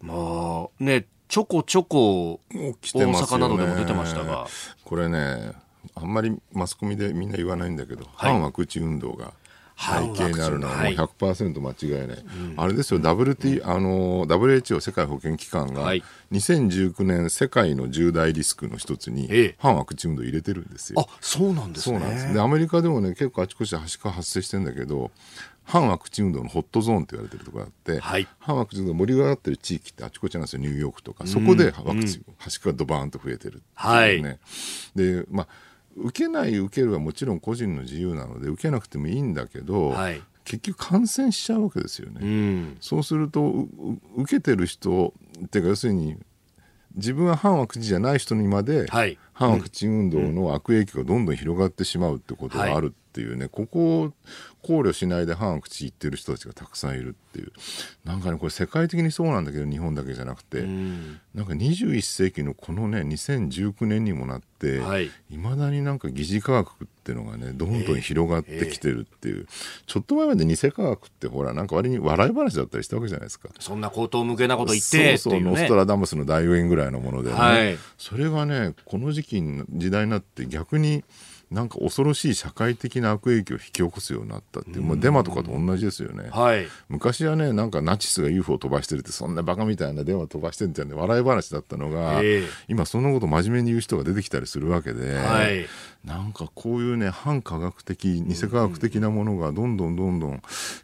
[0.02, 4.48] まあねちょこちょこ大阪などでも出てましたが。
[4.84, 5.54] これね
[5.96, 9.14] あんまりマスコミでみんな言わないんだけど、はい、反ワクチン運動。
[9.14, 9.34] が
[9.78, 12.26] 背景にあるのはもう100%間違いない、はい、
[12.58, 15.94] あれですよ、WT あの WHO 世界保健機関が
[16.32, 21.00] 2019年世界の重大リスクの一つに反ワクチン運動入れてるんですよ。
[21.00, 22.00] あそうなんですね。
[22.00, 22.34] そうなんです。
[22.34, 25.12] でアメリカでもね結構あちこちではしか発生してるんだけど
[25.68, 30.62] 反ワクチン運動のホットゾーンって言われてるところがあって、はい、反ワクチン運動盛り上がってる地域ってあちこちなんですよ。
[30.62, 31.28] ニューヨークとか。
[31.28, 34.40] そこでワクチン、はしかがドバーンと増えてるっていうね、はい、
[34.96, 35.48] でまあ
[35.98, 42.20] 受けない受けるはもちろん個人の自由なので受けなくてもいいんだけど、はい、結局感染しちゃうわけですよね。
[42.22, 43.68] うん、そうすると
[44.16, 46.16] 受けてる人っていうか要するに
[46.96, 48.88] 自分は反ワクチンじゃない人にまで、
[49.34, 54.14] 反ワクチン運動の悪影響がどんどん広がってしまうってことがあるっていうね、はい、ここを
[54.68, 57.54] 考慮しないで反ワクチン言ってる人たちがたくさんいるっていう。
[58.04, 61.22] なんかねこれ世界的にそうなんだけど日本だけじゃなくて、ん。
[61.34, 69.46] なんか21世紀のこのね2019年にもなっていま、はい、未だになんか疑似科学っていうのがねどんどん広がってきてるっていう、えーえ。
[69.46, 69.48] ー、
[69.86, 73.50] ちょっと前まで偽科学ってほらなんか割に笑い話だったりしたわけじゃないですか。
[73.60, 81.06] そんな口頭向けなこと言ってそうそう、ね、ノストラダムスの大予言ぐらいのものでね、はい、それがねこの時期時代になって逆に
[81.50, 95.66] なんか恐ろしい社会的な悪影響を引き起こすようになったっていう、まあ、デマとかと同じですよね、はい、昔はねなんかナチスが UFO を飛ばしてるってそんなバカみたいな電話飛ばしてるみたいな笑い話だったのが、えー、今そのこと真面目に言う人が出てきたりするわけで、はい、
[96.08, 100.42] なんかこういうね反科学的偽科学的なものがどんどんどんどん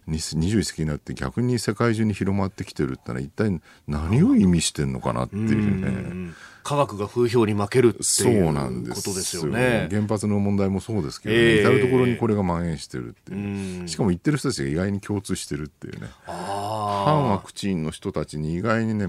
[0.09, 6.33] 21世紀になって逆に世界中に広まってきてるってのは一体何を意味してんのかなっていうね。
[6.63, 9.89] 科学が風評に負けるっていうことですよね。
[9.91, 13.87] 原発の問題もそうですけど、ね、えー、至る所にこれが蔓延してるっていう。
[13.87, 16.07] しかも言ってる人たちが意外に共通してるっていうね。
[16.25, 19.07] 反ワクチンの人たちに意外にね、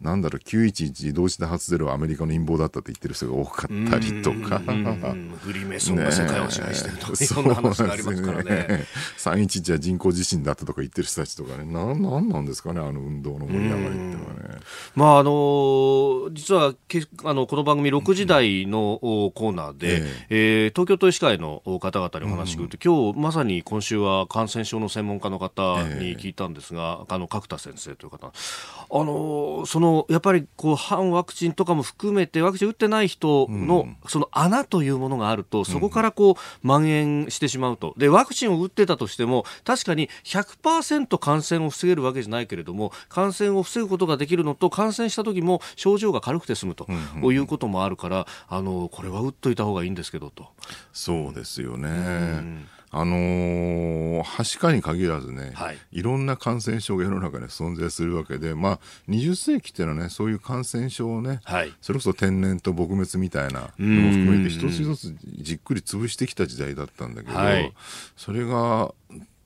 [0.00, 4.58] なんだろう911自動車発ゼロはアメリカの陰謀だったって言ってる人が多かったりとか。
[4.58, 8.84] フリーメイソンが世界を支配してるとか、ね、そんな話がありますからね。
[9.16, 11.64] 311は人工地震だったとか言ってる人たちとかね。
[11.64, 14.60] ななんなんですかねあの運動の盛り上がりっていうのはね。
[14.94, 28.26] まああの実はけあのこの番組6時台のコーナーで、えええー、東京都医師会の方々にお話を聞くと、今日まさに今週は感染症の専門家の方に聞いたんですが、あの角田先生という方。
[28.28, 37.94] あのそののやっぱりこう反ワクチンとかも含めてワクチン打ってない人のその穴というものがあると、そこからこう蔓延してしまうと。
[37.96, 46.86] でワクチンを打ってたとしても確かに100%感染を防げるわけじゃないけれども感染を防ぐことができるのと感染した時も症状が軽くて済むと、
[47.32, 50.48] いうこともあるからあのこれは打っといた方がいいんですけどと。
[50.92, 67.72] そうですよね、うんあのー、はしかに限らずね、はい、いろんな感染症が世の中に存在するわけで、まあ、20世紀っていうのはね、そういう感染症をね、はい、それこそ天然と撲滅みたいなのも含めて、一つ一つじっくり潰してきた時代だったんだけど、はい、
[68.16, 68.94] それが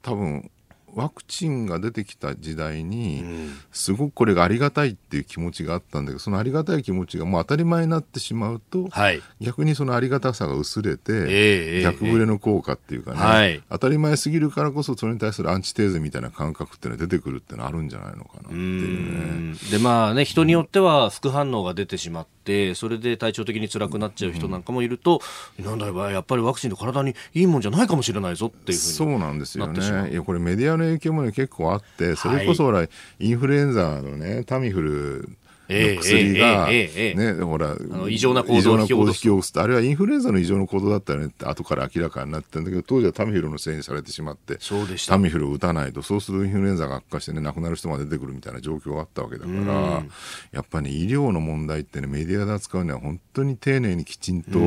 [0.02, 0.50] 多分
[0.94, 3.24] ワクチンが出てきた時代に、
[3.72, 19.56] すごくこれがありがたいっていう気持ちがあったんだけど、そのありがたい気持ちがもう当たり前になってしまうと、はい、逆にそのありがたさが薄れて、えー、逆ブレの効果っていうかね、はい、当たり前すぎるからこそ、それに対するアンチテーゼみたいな感覚っていうのは出てくるっていうのはあるんじゃないのかなっていうね。
[19.70, 22.39] で、まあね、人によっては副反応が出てしまって、
[22.74, 25.20] それで体調的に辛くなっちゃう人なんかもいると、
[25.58, 30.10] うん、なんだよ、やっぱりワクチンで体にいいもんじゃないかもしれないぞっていうふうにそうなんですよね。
[30.10, 32.88] いや、これメディアの影響もね、結構あって、それこそほら、はい、
[33.18, 35.39] インフルエンザのね、タミフルの
[35.70, 37.76] 薬が、ね、ほら、
[38.08, 38.88] 異常な行動を引き
[39.22, 39.52] 起こす。
[39.60, 44.58] あれはインフルエンザの異常な行動だったよねって後から明らかになってんだけど、当時はタミフルのせいにされてしまって、
[45.06, 50.02] タミフルを打たないと、そうするとインフルエンザが悪化してね、亡くなる人が出てくるみたいな状況があったわけだから、
[50.52, 54.62] やっぱり、ね、医療の問題ってね、メディアで扱うには本当に丁寧にきちんと医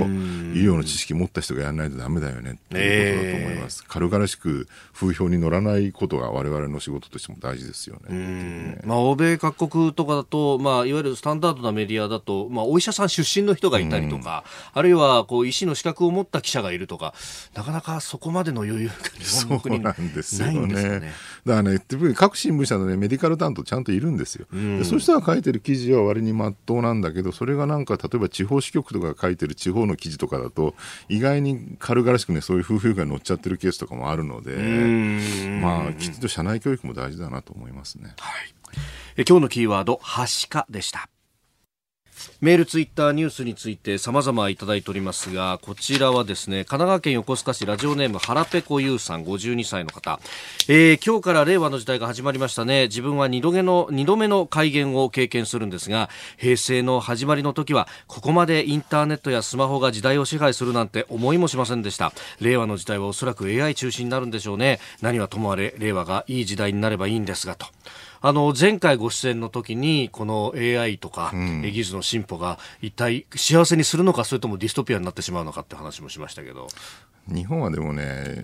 [0.64, 3.84] 療の知識持った人がやらないとダメだよねっていうことだと思います。
[3.88, 8.16] 軽々しく風評に乗らないことが我々の仕事としても大事ですよね。
[8.16, 17.16] ねまあ、欧米各国とかだと、まあ、いわゆるスタンダードなメディアだと、まあ、お医者さん出身の人がいたりとか、うん、あるいはこう医師の資格を持った記者がいるとか、
[17.56, 21.12] なかなかそこまでの余裕が日本の国にないんですよね。
[21.46, 21.82] だからね、
[22.16, 24.46] 各新聞社の、ね、メディカル担当ちゃんといるんですよ。
[24.54, 30.76] うん、そういう人が書いてる記事は割にまっとうなんだけど、それがなんか例えば地方支局とかが書いてる地方の記事とかだと、
[31.10, 34.56] 意外に軽々しくね、そういう夫婦が乗っちゃってるケースとかもあるので、
[35.62, 38.14] まあ、きちんと社内教育も大事だなと思いますね。
[38.18, 38.54] はい。
[39.16, 41.10] 今日のキーワード、はしかでした。
[42.42, 50.20] メール、ツイッター、ニュースについて様々いただいておりますが、こちらはですね、神奈川県横須賀市ラジオネーム、腹ペコユウさん、52歳の方。
[50.68, 52.84] えー、今日から令和の時代が始まりましたね。
[52.84, 62.14] 自分は2度目の、2度目の改元を経験するんですが、平成の始まりの時は、ここまでインターネットやスマホが時代を支配するなんて思いもしませんでした。
[62.40, 64.80] 令和の時代はおそらく AI 中心になるんでしょうね。
[65.02, 67.68] 何はともあれ、令和がいい時代になればいいんですが、と。
[68.26, 76.68] あの前回ご出演の時にこの AI とか、うん、技術の進歩が一体幸せにするのかそれともディストピアになってしまうのかって話もしましたけど。
[77.28, 78.44] 日本はでもね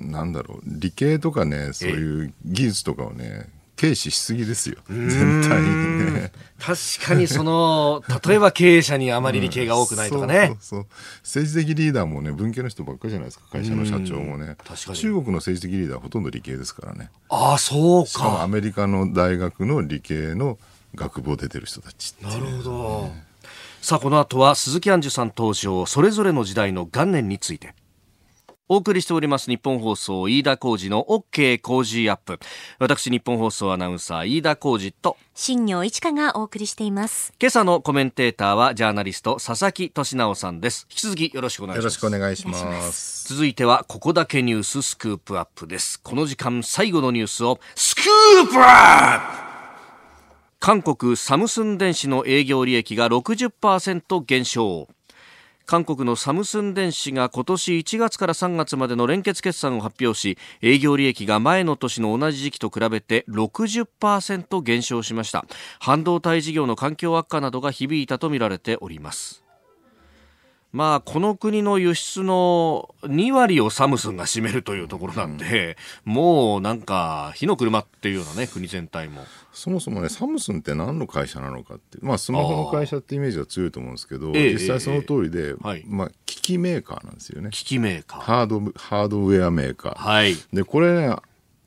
[0.00, 3.48] なんだろう理系とかねそういう技術とかをね
[3.78, 5.08] 軽視しすぎですよ、全
[5.42, 6.32] 体にね。
[6.58, 10.48] 確かにその、例えば経営者にあまり理系が多くないとかね。
[10.48, 10.86] そうそう
[11.22, 14.56] 政治的リーダーもね、文系の人ばっかりじゃないですか、会社の社長もね。
[14.64, 14.98] 確かに。
[14.98, 17.10] 中国の政治的リーダーはほとんど理系ですからね。
[17.28, 18.08] ああ、そうか。
[18.10, 20.58] しかもアメリカの大学の理系の
[20.96, 23.12] 学部を出てる人たちなるほど。
[23.80, 27.74] さあ、この後は鈴木杏樹さん登場、それぞれの時代の元年について。
[28.70, 32.38] お送りしております日本放送飯田浩二の OK 工事アップ。
[32.78, 37.32] 私日本放送アナウンサー飯田浩二と新業一華がお送りしています。
[37.40, 40.86] 今朝のコメンテーターはジャーナリスト佐々木俊直さんです。
[40.90, 41.84] 引き続きよろしくお願いします。
[41.84, 43.34] よろしくお願いします。
[43.34, 45.98] 続いてはここだけニューススクープアップです。
[46.02, 49.48] この時間最後のニュースをスクープアップ
[50.60, 54.88] 韓国サムスン電子の営業利益が60%減少。
[55.68, 65.44] 韓国のサムスン電子が今年1月から3月までの連結決算を発表し営業利益が前の年の同じ時期と比べて60%減少しました。
[65.78, 69.47] 半導体事業の環境悪化などが響いたとみられております。
[70.70, 79.24] まあ、この国の輸出の2割をサムスンが占めるというところなんで、うん、もうなんか、火の車っていうようなね、国全体も。
[79.52, 87.48] そもそもね、サムスンって何の会社なのかって、まあ、スマホの会社ってイメージが強いと思うんですけど、実際その通りで、えー、まあ、機器メーカーなんですよね。
[87.50, 88.20] 機器メーカー。
[88.20, 89.94] ハード、ハードウェアメーカー。
[89.94, 90.34] はい。
[90.52, 91.16] で、これね、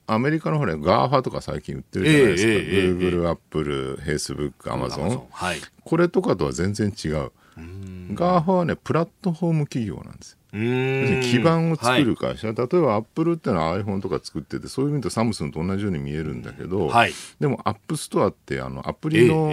[0.05, 2.49] アメリカの方で GAFA とか最近言ってるじゃないですか。
[2.49, 5.23] えー、グーグル、アップル、フェイスブック、アマゾン。
[5.31, 5.57] はい。
[5.83, 7.31] これとかとは全然違う。
[7.57, 19.49] GAFA はねプラットフォーム企業なんです基盤を作る会社、はい、例えばアップルっていうのは iPhone とか作っててそういう意味でサムスンと同じように見えるんだけど、はい、でも App Store ってあのアプリの、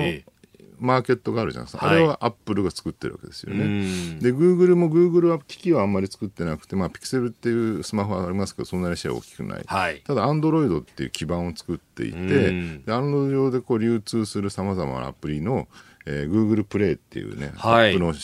[0.80, 4.18] マーケットがあるじゃないですか、はい、あれはアップルが作ってるわけですよね。
[4.20, 9.64] で、グーグルもグーグルは機器はあんまり作ってなくて、まあ、ピクセルっていうスマホはありますけど、そんなにシェア大きくない。
[9.66, 15.68] はい、ただ、アンドロイドっていう基盤を作っていて、でアンドロイド上でこう流通するさまざまなアプリの
[16.06, 18.14] えー、Google プレイっていうね、はい、アップの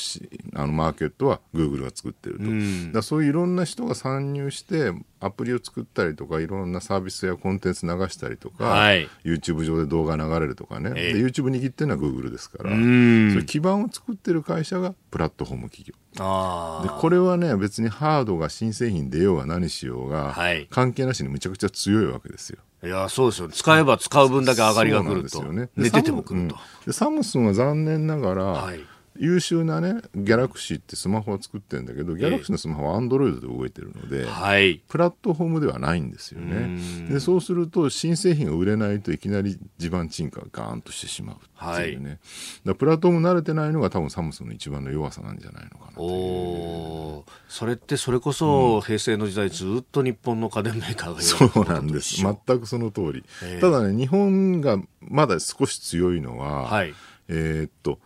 [0.60, 4.92] あのマーケットは Google が作ってると、うん、だそういういろんな人が参入して
[5.24, 15.94] アプリを作ったりとかいろんなサービスやコンテンツ流したりとか、はい、YouTube 上で動画流れるとかね、えー、で YouTube 握ってるのは Google ですから、そういう基盤を作ってる会社がプラットフォーム企業。
[16.14, 22.58] でこれはね別にハードが新製品出ようが何しようが、はい、関係なしにむちゃくちゃ強いわけですよ。
[22.84, 28.80] いやそうですよ、使えば使う分だけ上がりがくると、ね、で出てもくると、うん、でサムスンは残念ながら、はい、
[29.16, 36.78] 優秀なねギャラクシーってスマホは作ってるんだけどギャラクシーのスマホはアンドロイドで動いてるので、はい、プラットフォームではないんですよね。
[37.08, 42.18] でそうすると新製品が売れないといきなり地盤沈下がガーンとしてしまうっていうね、
[42.64, 52.16] はい、プラットフォーム慣れてないのが多分サムスンの一番の弱さなんじゃないのかなとおそれってそれこそ平成の時代ずっと日本の家電メーカーがそうなんです。
[52.16, 53.24] 全くその通り、
[53.60, 56.94] ただね日本がまだ少し強いのは、はい、
[57.28, 57.98] えー、っと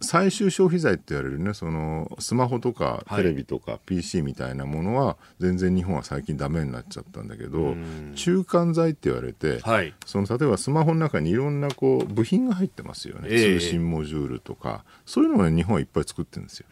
[0.00, 7.74] 最終消費財って言われるねそのスマホとかテレビとか PC みたいなものは全然日本は最近ダメになっちゃったんだけど、
[8.14, 14.84] 中間材って言われて、はい、その例えばスマホの中にいろんなこう部品が入ってますよね、えー、通信モジュールとか。
[15.04, 16.66] そういうのを、ね、日本はいっぱい作ってるんですよ。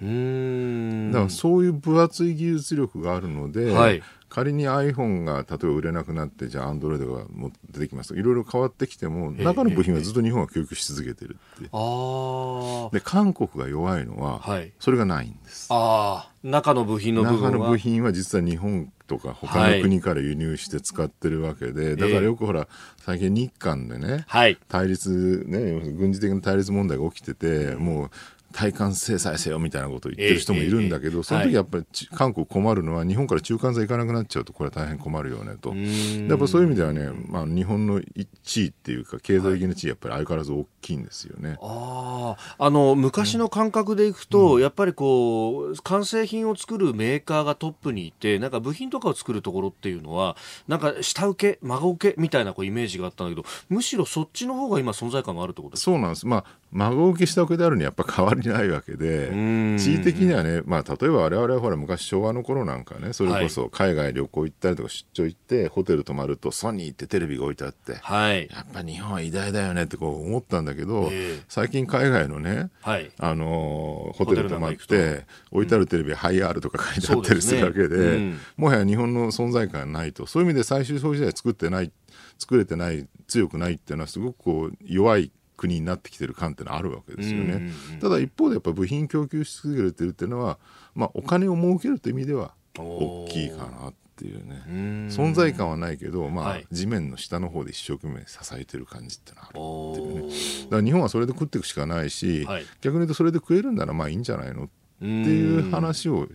[1.13, 4.03] だからそういう分厚い技術力があるので、はい、
[4.37, 15.69] 仮に iPhone が例えば売れなくなってじゃあ Android がも出てきますといろいろ変わってきても中の部品はずっと日本は供給し続けてるって、で韓国が弱いのは、はい、それがないんです。
[15.71, 17.51] あ中の部品の部分は。
[17.51, 22.69] 中の部品は実は日本とか他の国から輸入して使ってるわけで、はい、だからよくほら
[22.99, 28.11] 最近日韓でね、はい、対立ね軍事的な対立問題が起きててもう
[28.57, 31.85] 対韓制裁せよみたいなことを言ってる人もいるんだけど、その時やっぱり、
[32.15, 35.75] 韓国困るのは日本から中間税行かなくなっちゃうとこれは大変困るよねと。
[35.75, 38.01] やっぱそういう意味ではね、まあ、日本の
[38.43, 41.59] 地位っていうか経済的な地位やっぱり相変わらず大きいんですよね。
[41.61, 50.37] ああの昔の感覚でいくと、うん、やっぱりこう完成品を作るメーカーがトップにいてなんか部品とかを作るところっていうのは
[50.67, 55.91] なんか下請け孫請けみたいなこうイメージがあったんだけどむしろそっちの方が今存在感があるってことですか？
[55.91, 56.45] そうなんです、まあ、
[56.77, 59.31] 孫請け下請けであるにはやっぱ変わりないわけで
[59.79, 78.05] 地位的にはね、まあ、例えば我々はほら昔昭和の頃なんかねそれこそ海外旅行行ったりとか出張行ってホテル泊まるとソニーってテレビが置いてあって、はい、やっぱ日本は偉大だよねってこう思ったんだけど、えー、最近海外のね、はい、あのホテル泊まって置いてあるテレビ、ハイアールとか書いてあったりするだけで、ね。
[78.05, 80.27] うん、もはや日本の存在感ないと。
[80.27, 81.91] そういう意味で最終消費財作ってない
[82.39, 87.71] 作れてない強くないっていうのはすごくこう弱い国になってきてる感ってのはあるわけですよね。
[88.01, 90.59] ただ一方でやっぱ部品供給し続けるっていうのは、
[90.95, 94.63] まあ、お金を儲けるという意味では大きいかなっていうね。
[95.11, 100.35] 存在感はないけど、まあ、はい、地面の下の方で一生懸命支えてる感じってのはあるっていうね。
[100.65, 104.69] だから日本はそれで食っていくしかないし、はい、逆に言うとそれで食えるんならまあいいんじゃないのっ
[104.99, 106.27] ていう話を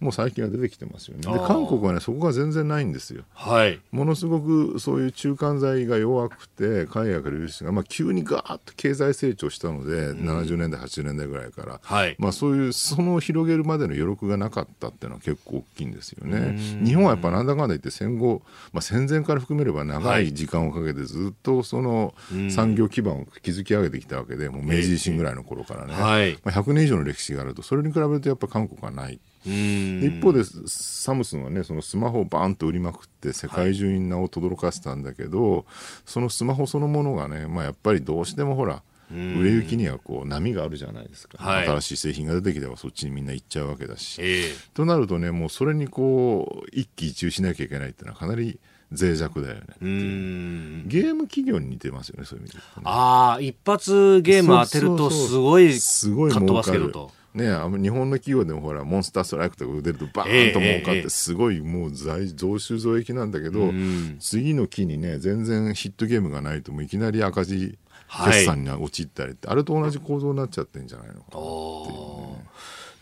[0.00, 1.22] もう最近は出てきてますよね。
[1.22, 3.22] で韓国はねそこが全然ないんですよ。
[3.34, 16.58] はい、ものすごくそういう中間材が弱くて海外から輸出が、まあ、急にガーッと経済成長したので、うん、70年代80年代ぐらいから、はい、まあ、そういうその広げるまでの余力がなかったっていうのは結構大きいんですよね。
[16.84, 18.42] 日本はやっぱなんだかんだ言って戦後、
[18.72, 22.14] まあ、戦前から含めれば長い時間をかけてずっとその
[22.50, 27.62] 産業基盤を築き上げてきたわけでもう明治維新ぐらいの頃からね、はい、まあ、100年以上の歴史があると。
[27.62, 29.20] それに比べるとやっぱ韓国はない。
[29.44, 35.64] 一方でサムスンはねそのスマホをバーンと売りまくって世界中に名を轟かせたんだけど、はい、
[36.04, 48.60] そのスマホそのものがね、まあ、やっぱりどうしてもほら売れ行きにはこう波があるじゃないですか、はい、新しい製品が出てきればそっちにみんな行っちゃうわけだし、えー、となるとねもうそれにこう一喜一憂しなきゃいけないっていうのはかなり
[48.92, 57.19] 脆弱だよねゲーム企業に似てますよねそういう意味で、ね、ああ一発ゲーム当てるとすごいすごいかっ飛ばすけどと。
[57.32, 63.72] ね、あの日本の企業でもほらモンスターストライクとか出るとバーンと儲かってすごいもう増収増益なんだけど、
[64.18, 67.78] 次の期にね全然ヒットゲームがないともういきなり赤字
[68.26, 72.44] 決算に陥ったりって、あれと同じ構造になっちゃってんじゃないのかなっていうね。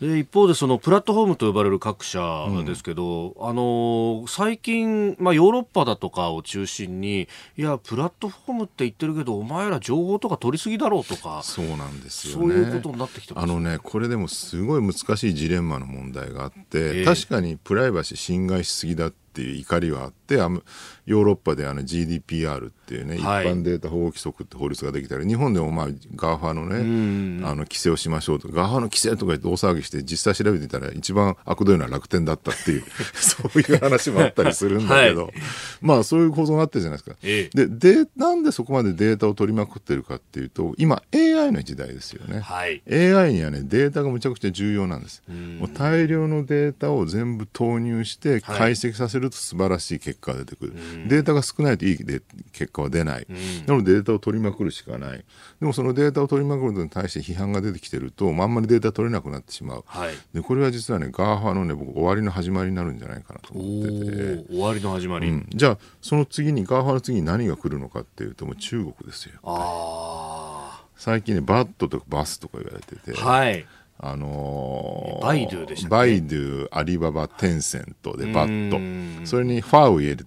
[0.01, 35.33] で一方でそのプラットフォームと呼ばれる各社ですけど、うん、あの最近、まあ、ヨーロッパだとかを中心にいやプラットフォームって言ってるけどお前ら情報とか取りすぎだろうとかそうなんですよ、ね、そういうことになってきてあのねこれでもすごい難しいジレンマの問題があって、えー、確かにプライバシー侵害しすぎだっていう怒りはあってヨーロッパであの GDPR っていうね、はい、一般データ保護規則って法律ができたり日本でもまあ GAFA のねあの規制をしましょうと GAFA の規制とか言って大騒ぎして実際調べてたら一番悪どいのは楽天だったっていう そういう話もあったりするんだけど、はい、
[35.81, 37.17] まあそういう構造があってるじゃないですか。
[37.23, 45.23] ええ、ででなんでそこまでデータを取りまくってるかっていうと今 AI の時代ですよね、はい、AI にはねデータがむちゃくちゃ重要なんです。
[45.29, 50.75] もう大量のデータを全部投入して解析させると素晴らしい結果が出てくる。
[51.09, 51.97] データが少ないといい
[52.53, 53.27] 結果は出ない。
[53.67, 55.25] なのでデータを取りまくるしかない。
[55.61, 59.85] でもそのデータを取りまくるのに対して批判が出てきてると、まあ、あんまりデータ取れなくなってしまう。
[59.87, 64.53] はい、でこれは実はね、 GAFA のね、僕終わりの始まりになるんじゃないかなと思ってて。
[64.53, 69.39] 終わりの始まり、うん、じゃあ、その次に、 GAFA の次に何が来るのかっていうと、もう中国ですよ。
[69.43, 70.89] ああ。
[70.99, 73.65] 最近ね BAT とか BATH とか言われてて、はい
[74.01, 79.27] あのー、バイドゥでしたバイドゥ、アリババ、テンセントでバット。
[79.27, 80.27] それにファーを入れる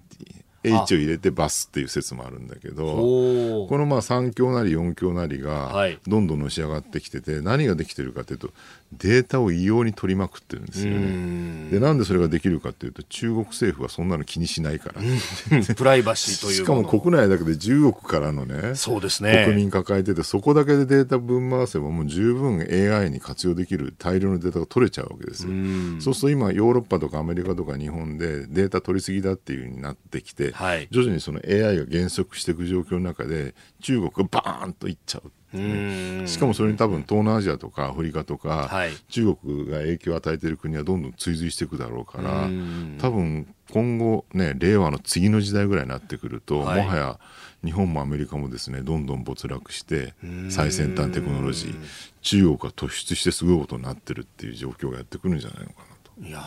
[0.63, 5.73] H を入れてバスっていう説もあるんだけどこのまあ3強なり4強なりが
[6.05, 8.51] どんどんのし上がってきてて何ができてるかというと
[8.93, 11.69] データを異様に取りまくってるんですよね。
[11.69, 15.01] でなんでそれができるかというと中国政府はそんなの気にしないから
[15.75, 25.51] プライバシーというしかも国内だけで10億からのねそうですね国民抱えててそこだけでデータ分回せばもう十分 AI に活用できる大量のデータが取れちゃうわけですよ。
[25.99, 35.31] そうすると今ヨーロッパとかアメリカとか日本でデータ取りすぎだっていうふうになってきて、はい、徐々にその AI が減速していく状況の中で中国がバーンといっちゃう。
[35.53, 42.49] しかもそれに多分東南アジアとかアフリカとか、はい、中国が影響を与えている国はどんどん追随していくだろうから
[42.99, 47.19] 多分今後ね令和の次の時代ぐらいになってくると、はい、もはや
[47.63, 50.13] 日本もアメリカもですねどんどん没落して
[50.49, 51.75] 最先端テクノロジー
[52.21, 56.27] 中国が突出してすごいことになってるっていう状況がやってくるんじゃないのかなと。
[56.27, 56.39] いや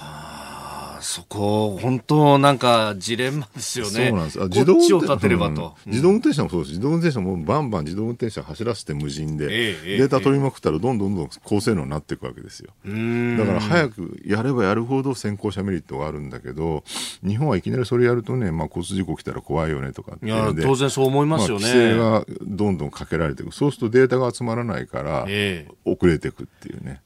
[1.01, 4.09] そこ、本当なんかジレンマですよね。
[4.09, 4.41] そうなんです。
[4.41, 6.71] あ自動運転ればと、うん、自動運転車もそうです。
[6.71, 12.71] 自動運転車もバンバン自動運転車走らせて無人で、えー、データ取りまくったらどんどんどん高性能になっていくわけですよ。
[12.85, 16.85] だから早くやればやるほど先行者メリットがあるんだけど、
[17.27, 23.53] 日本はいきなりそれやるとね、まあ、交通事故来たら怖いよねとかいや当然そう思いますよね、まあ、規制がどんどんかけられていく。
[23.53, 25.27] そうするとデータが集まらないから、
[25.85, 27.01] 遅れていくっていうね。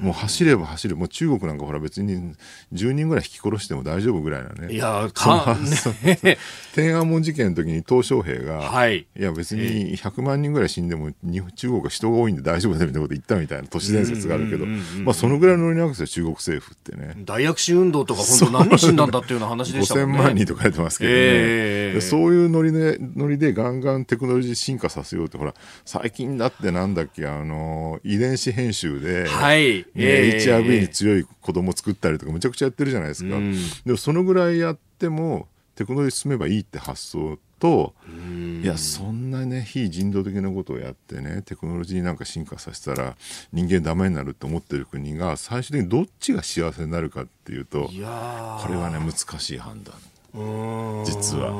[0.00, 2.34] もう走れば走る、もう中国なんかほら別に
[2.72, 4.72] 10人ぐらい引き殺しても大丈夫ぐらいなね。
[4.72, 5.56] いや、か、
[6.22, 6.38] ね、
[6.74, 11.12] 天安門事件の時に鄧小平が、はい、いや別に100万人ぐらい死んでも
[11.54, 14.66] 中国は人が多いんで大丈夫だみたいなこと言ったみたいな都市伝説があるけど、
[15.04, 17.14] まあそのぐらいのノリなわけですよ、中国政府ってね。
[17.24, 20.18] 大躍進運動とか本当何人死んだんだっていうような話でしたもんね。
[20.20, 21.16] 5000万人とか言ってますけどね。
[21.18, 29.85] えー、そういうノリで、ノリでガンガンテクノロジー進化させようって、ほら、最近だってなんだっけ、あの、遺伝子編集で、はい。
[29.94, 37.94] えー、HIV に強い子供作ったりとかむちゃくちゃやってるじゃないですか、うん、でもそのぐらいやってもテクノロジー進めばいいって発想と、
[38.62, 43.16] いやそんなね非人道的なことをやってねテクノロジーなんか進化させたら
[43.52, 49.94] 人間ダメになると思ってる国が最終的にどっちが幸せになるかっていうとこれはね難しい判断
[51.04, 51.52] 実は。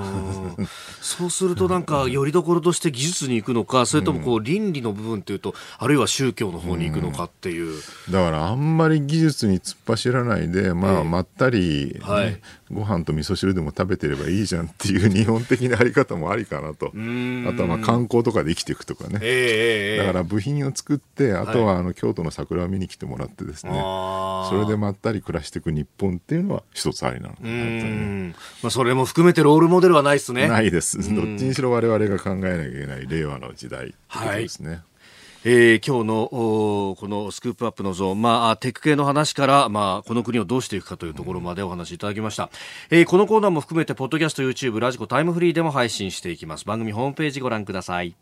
[1.00, 12.40] そうするとなんかよりどころとして技術に行くのかそれともこう倫理の部分というとあるいは宗教の方に行くのかっていう、だからあんまり技術に突っ走らないでまあまったり、はい、
[12.72, 16.86] ご飯と味噌汁でも食べてればいいじゃんっていう 日本的なあり方もありかなと。
[16.86, 16.90] あ
[17.52, 28.34] とはまあ観光とかで生きていくとかね、えー、だから部品を作ってあとはあの京都の桜を見に来てもらってですね、はい、それでまったり暮らしていく日本っていうのは一つありなのかなとね。
[28.66, 30.48] まあ、それも含めてロールモデルはないですね。
[30.48, 30.98] ないです。
[31.14, 34.70] どっちにしろ我々が考えなきゃいけない令和の時代ですね。
[34.70, 34.80] はい
[35.44, 42.50] えー、今日のこのスクープアップのゾーン、まあ、テック系の話から、まあ、この国をどうしていくかというところまでお話しいただきました、
[42.90, 48.16] えー、このコーナーも含めてポッドキャスト YouTube ラジコタイムフリーでも配信していきます番組ホームページご覧ください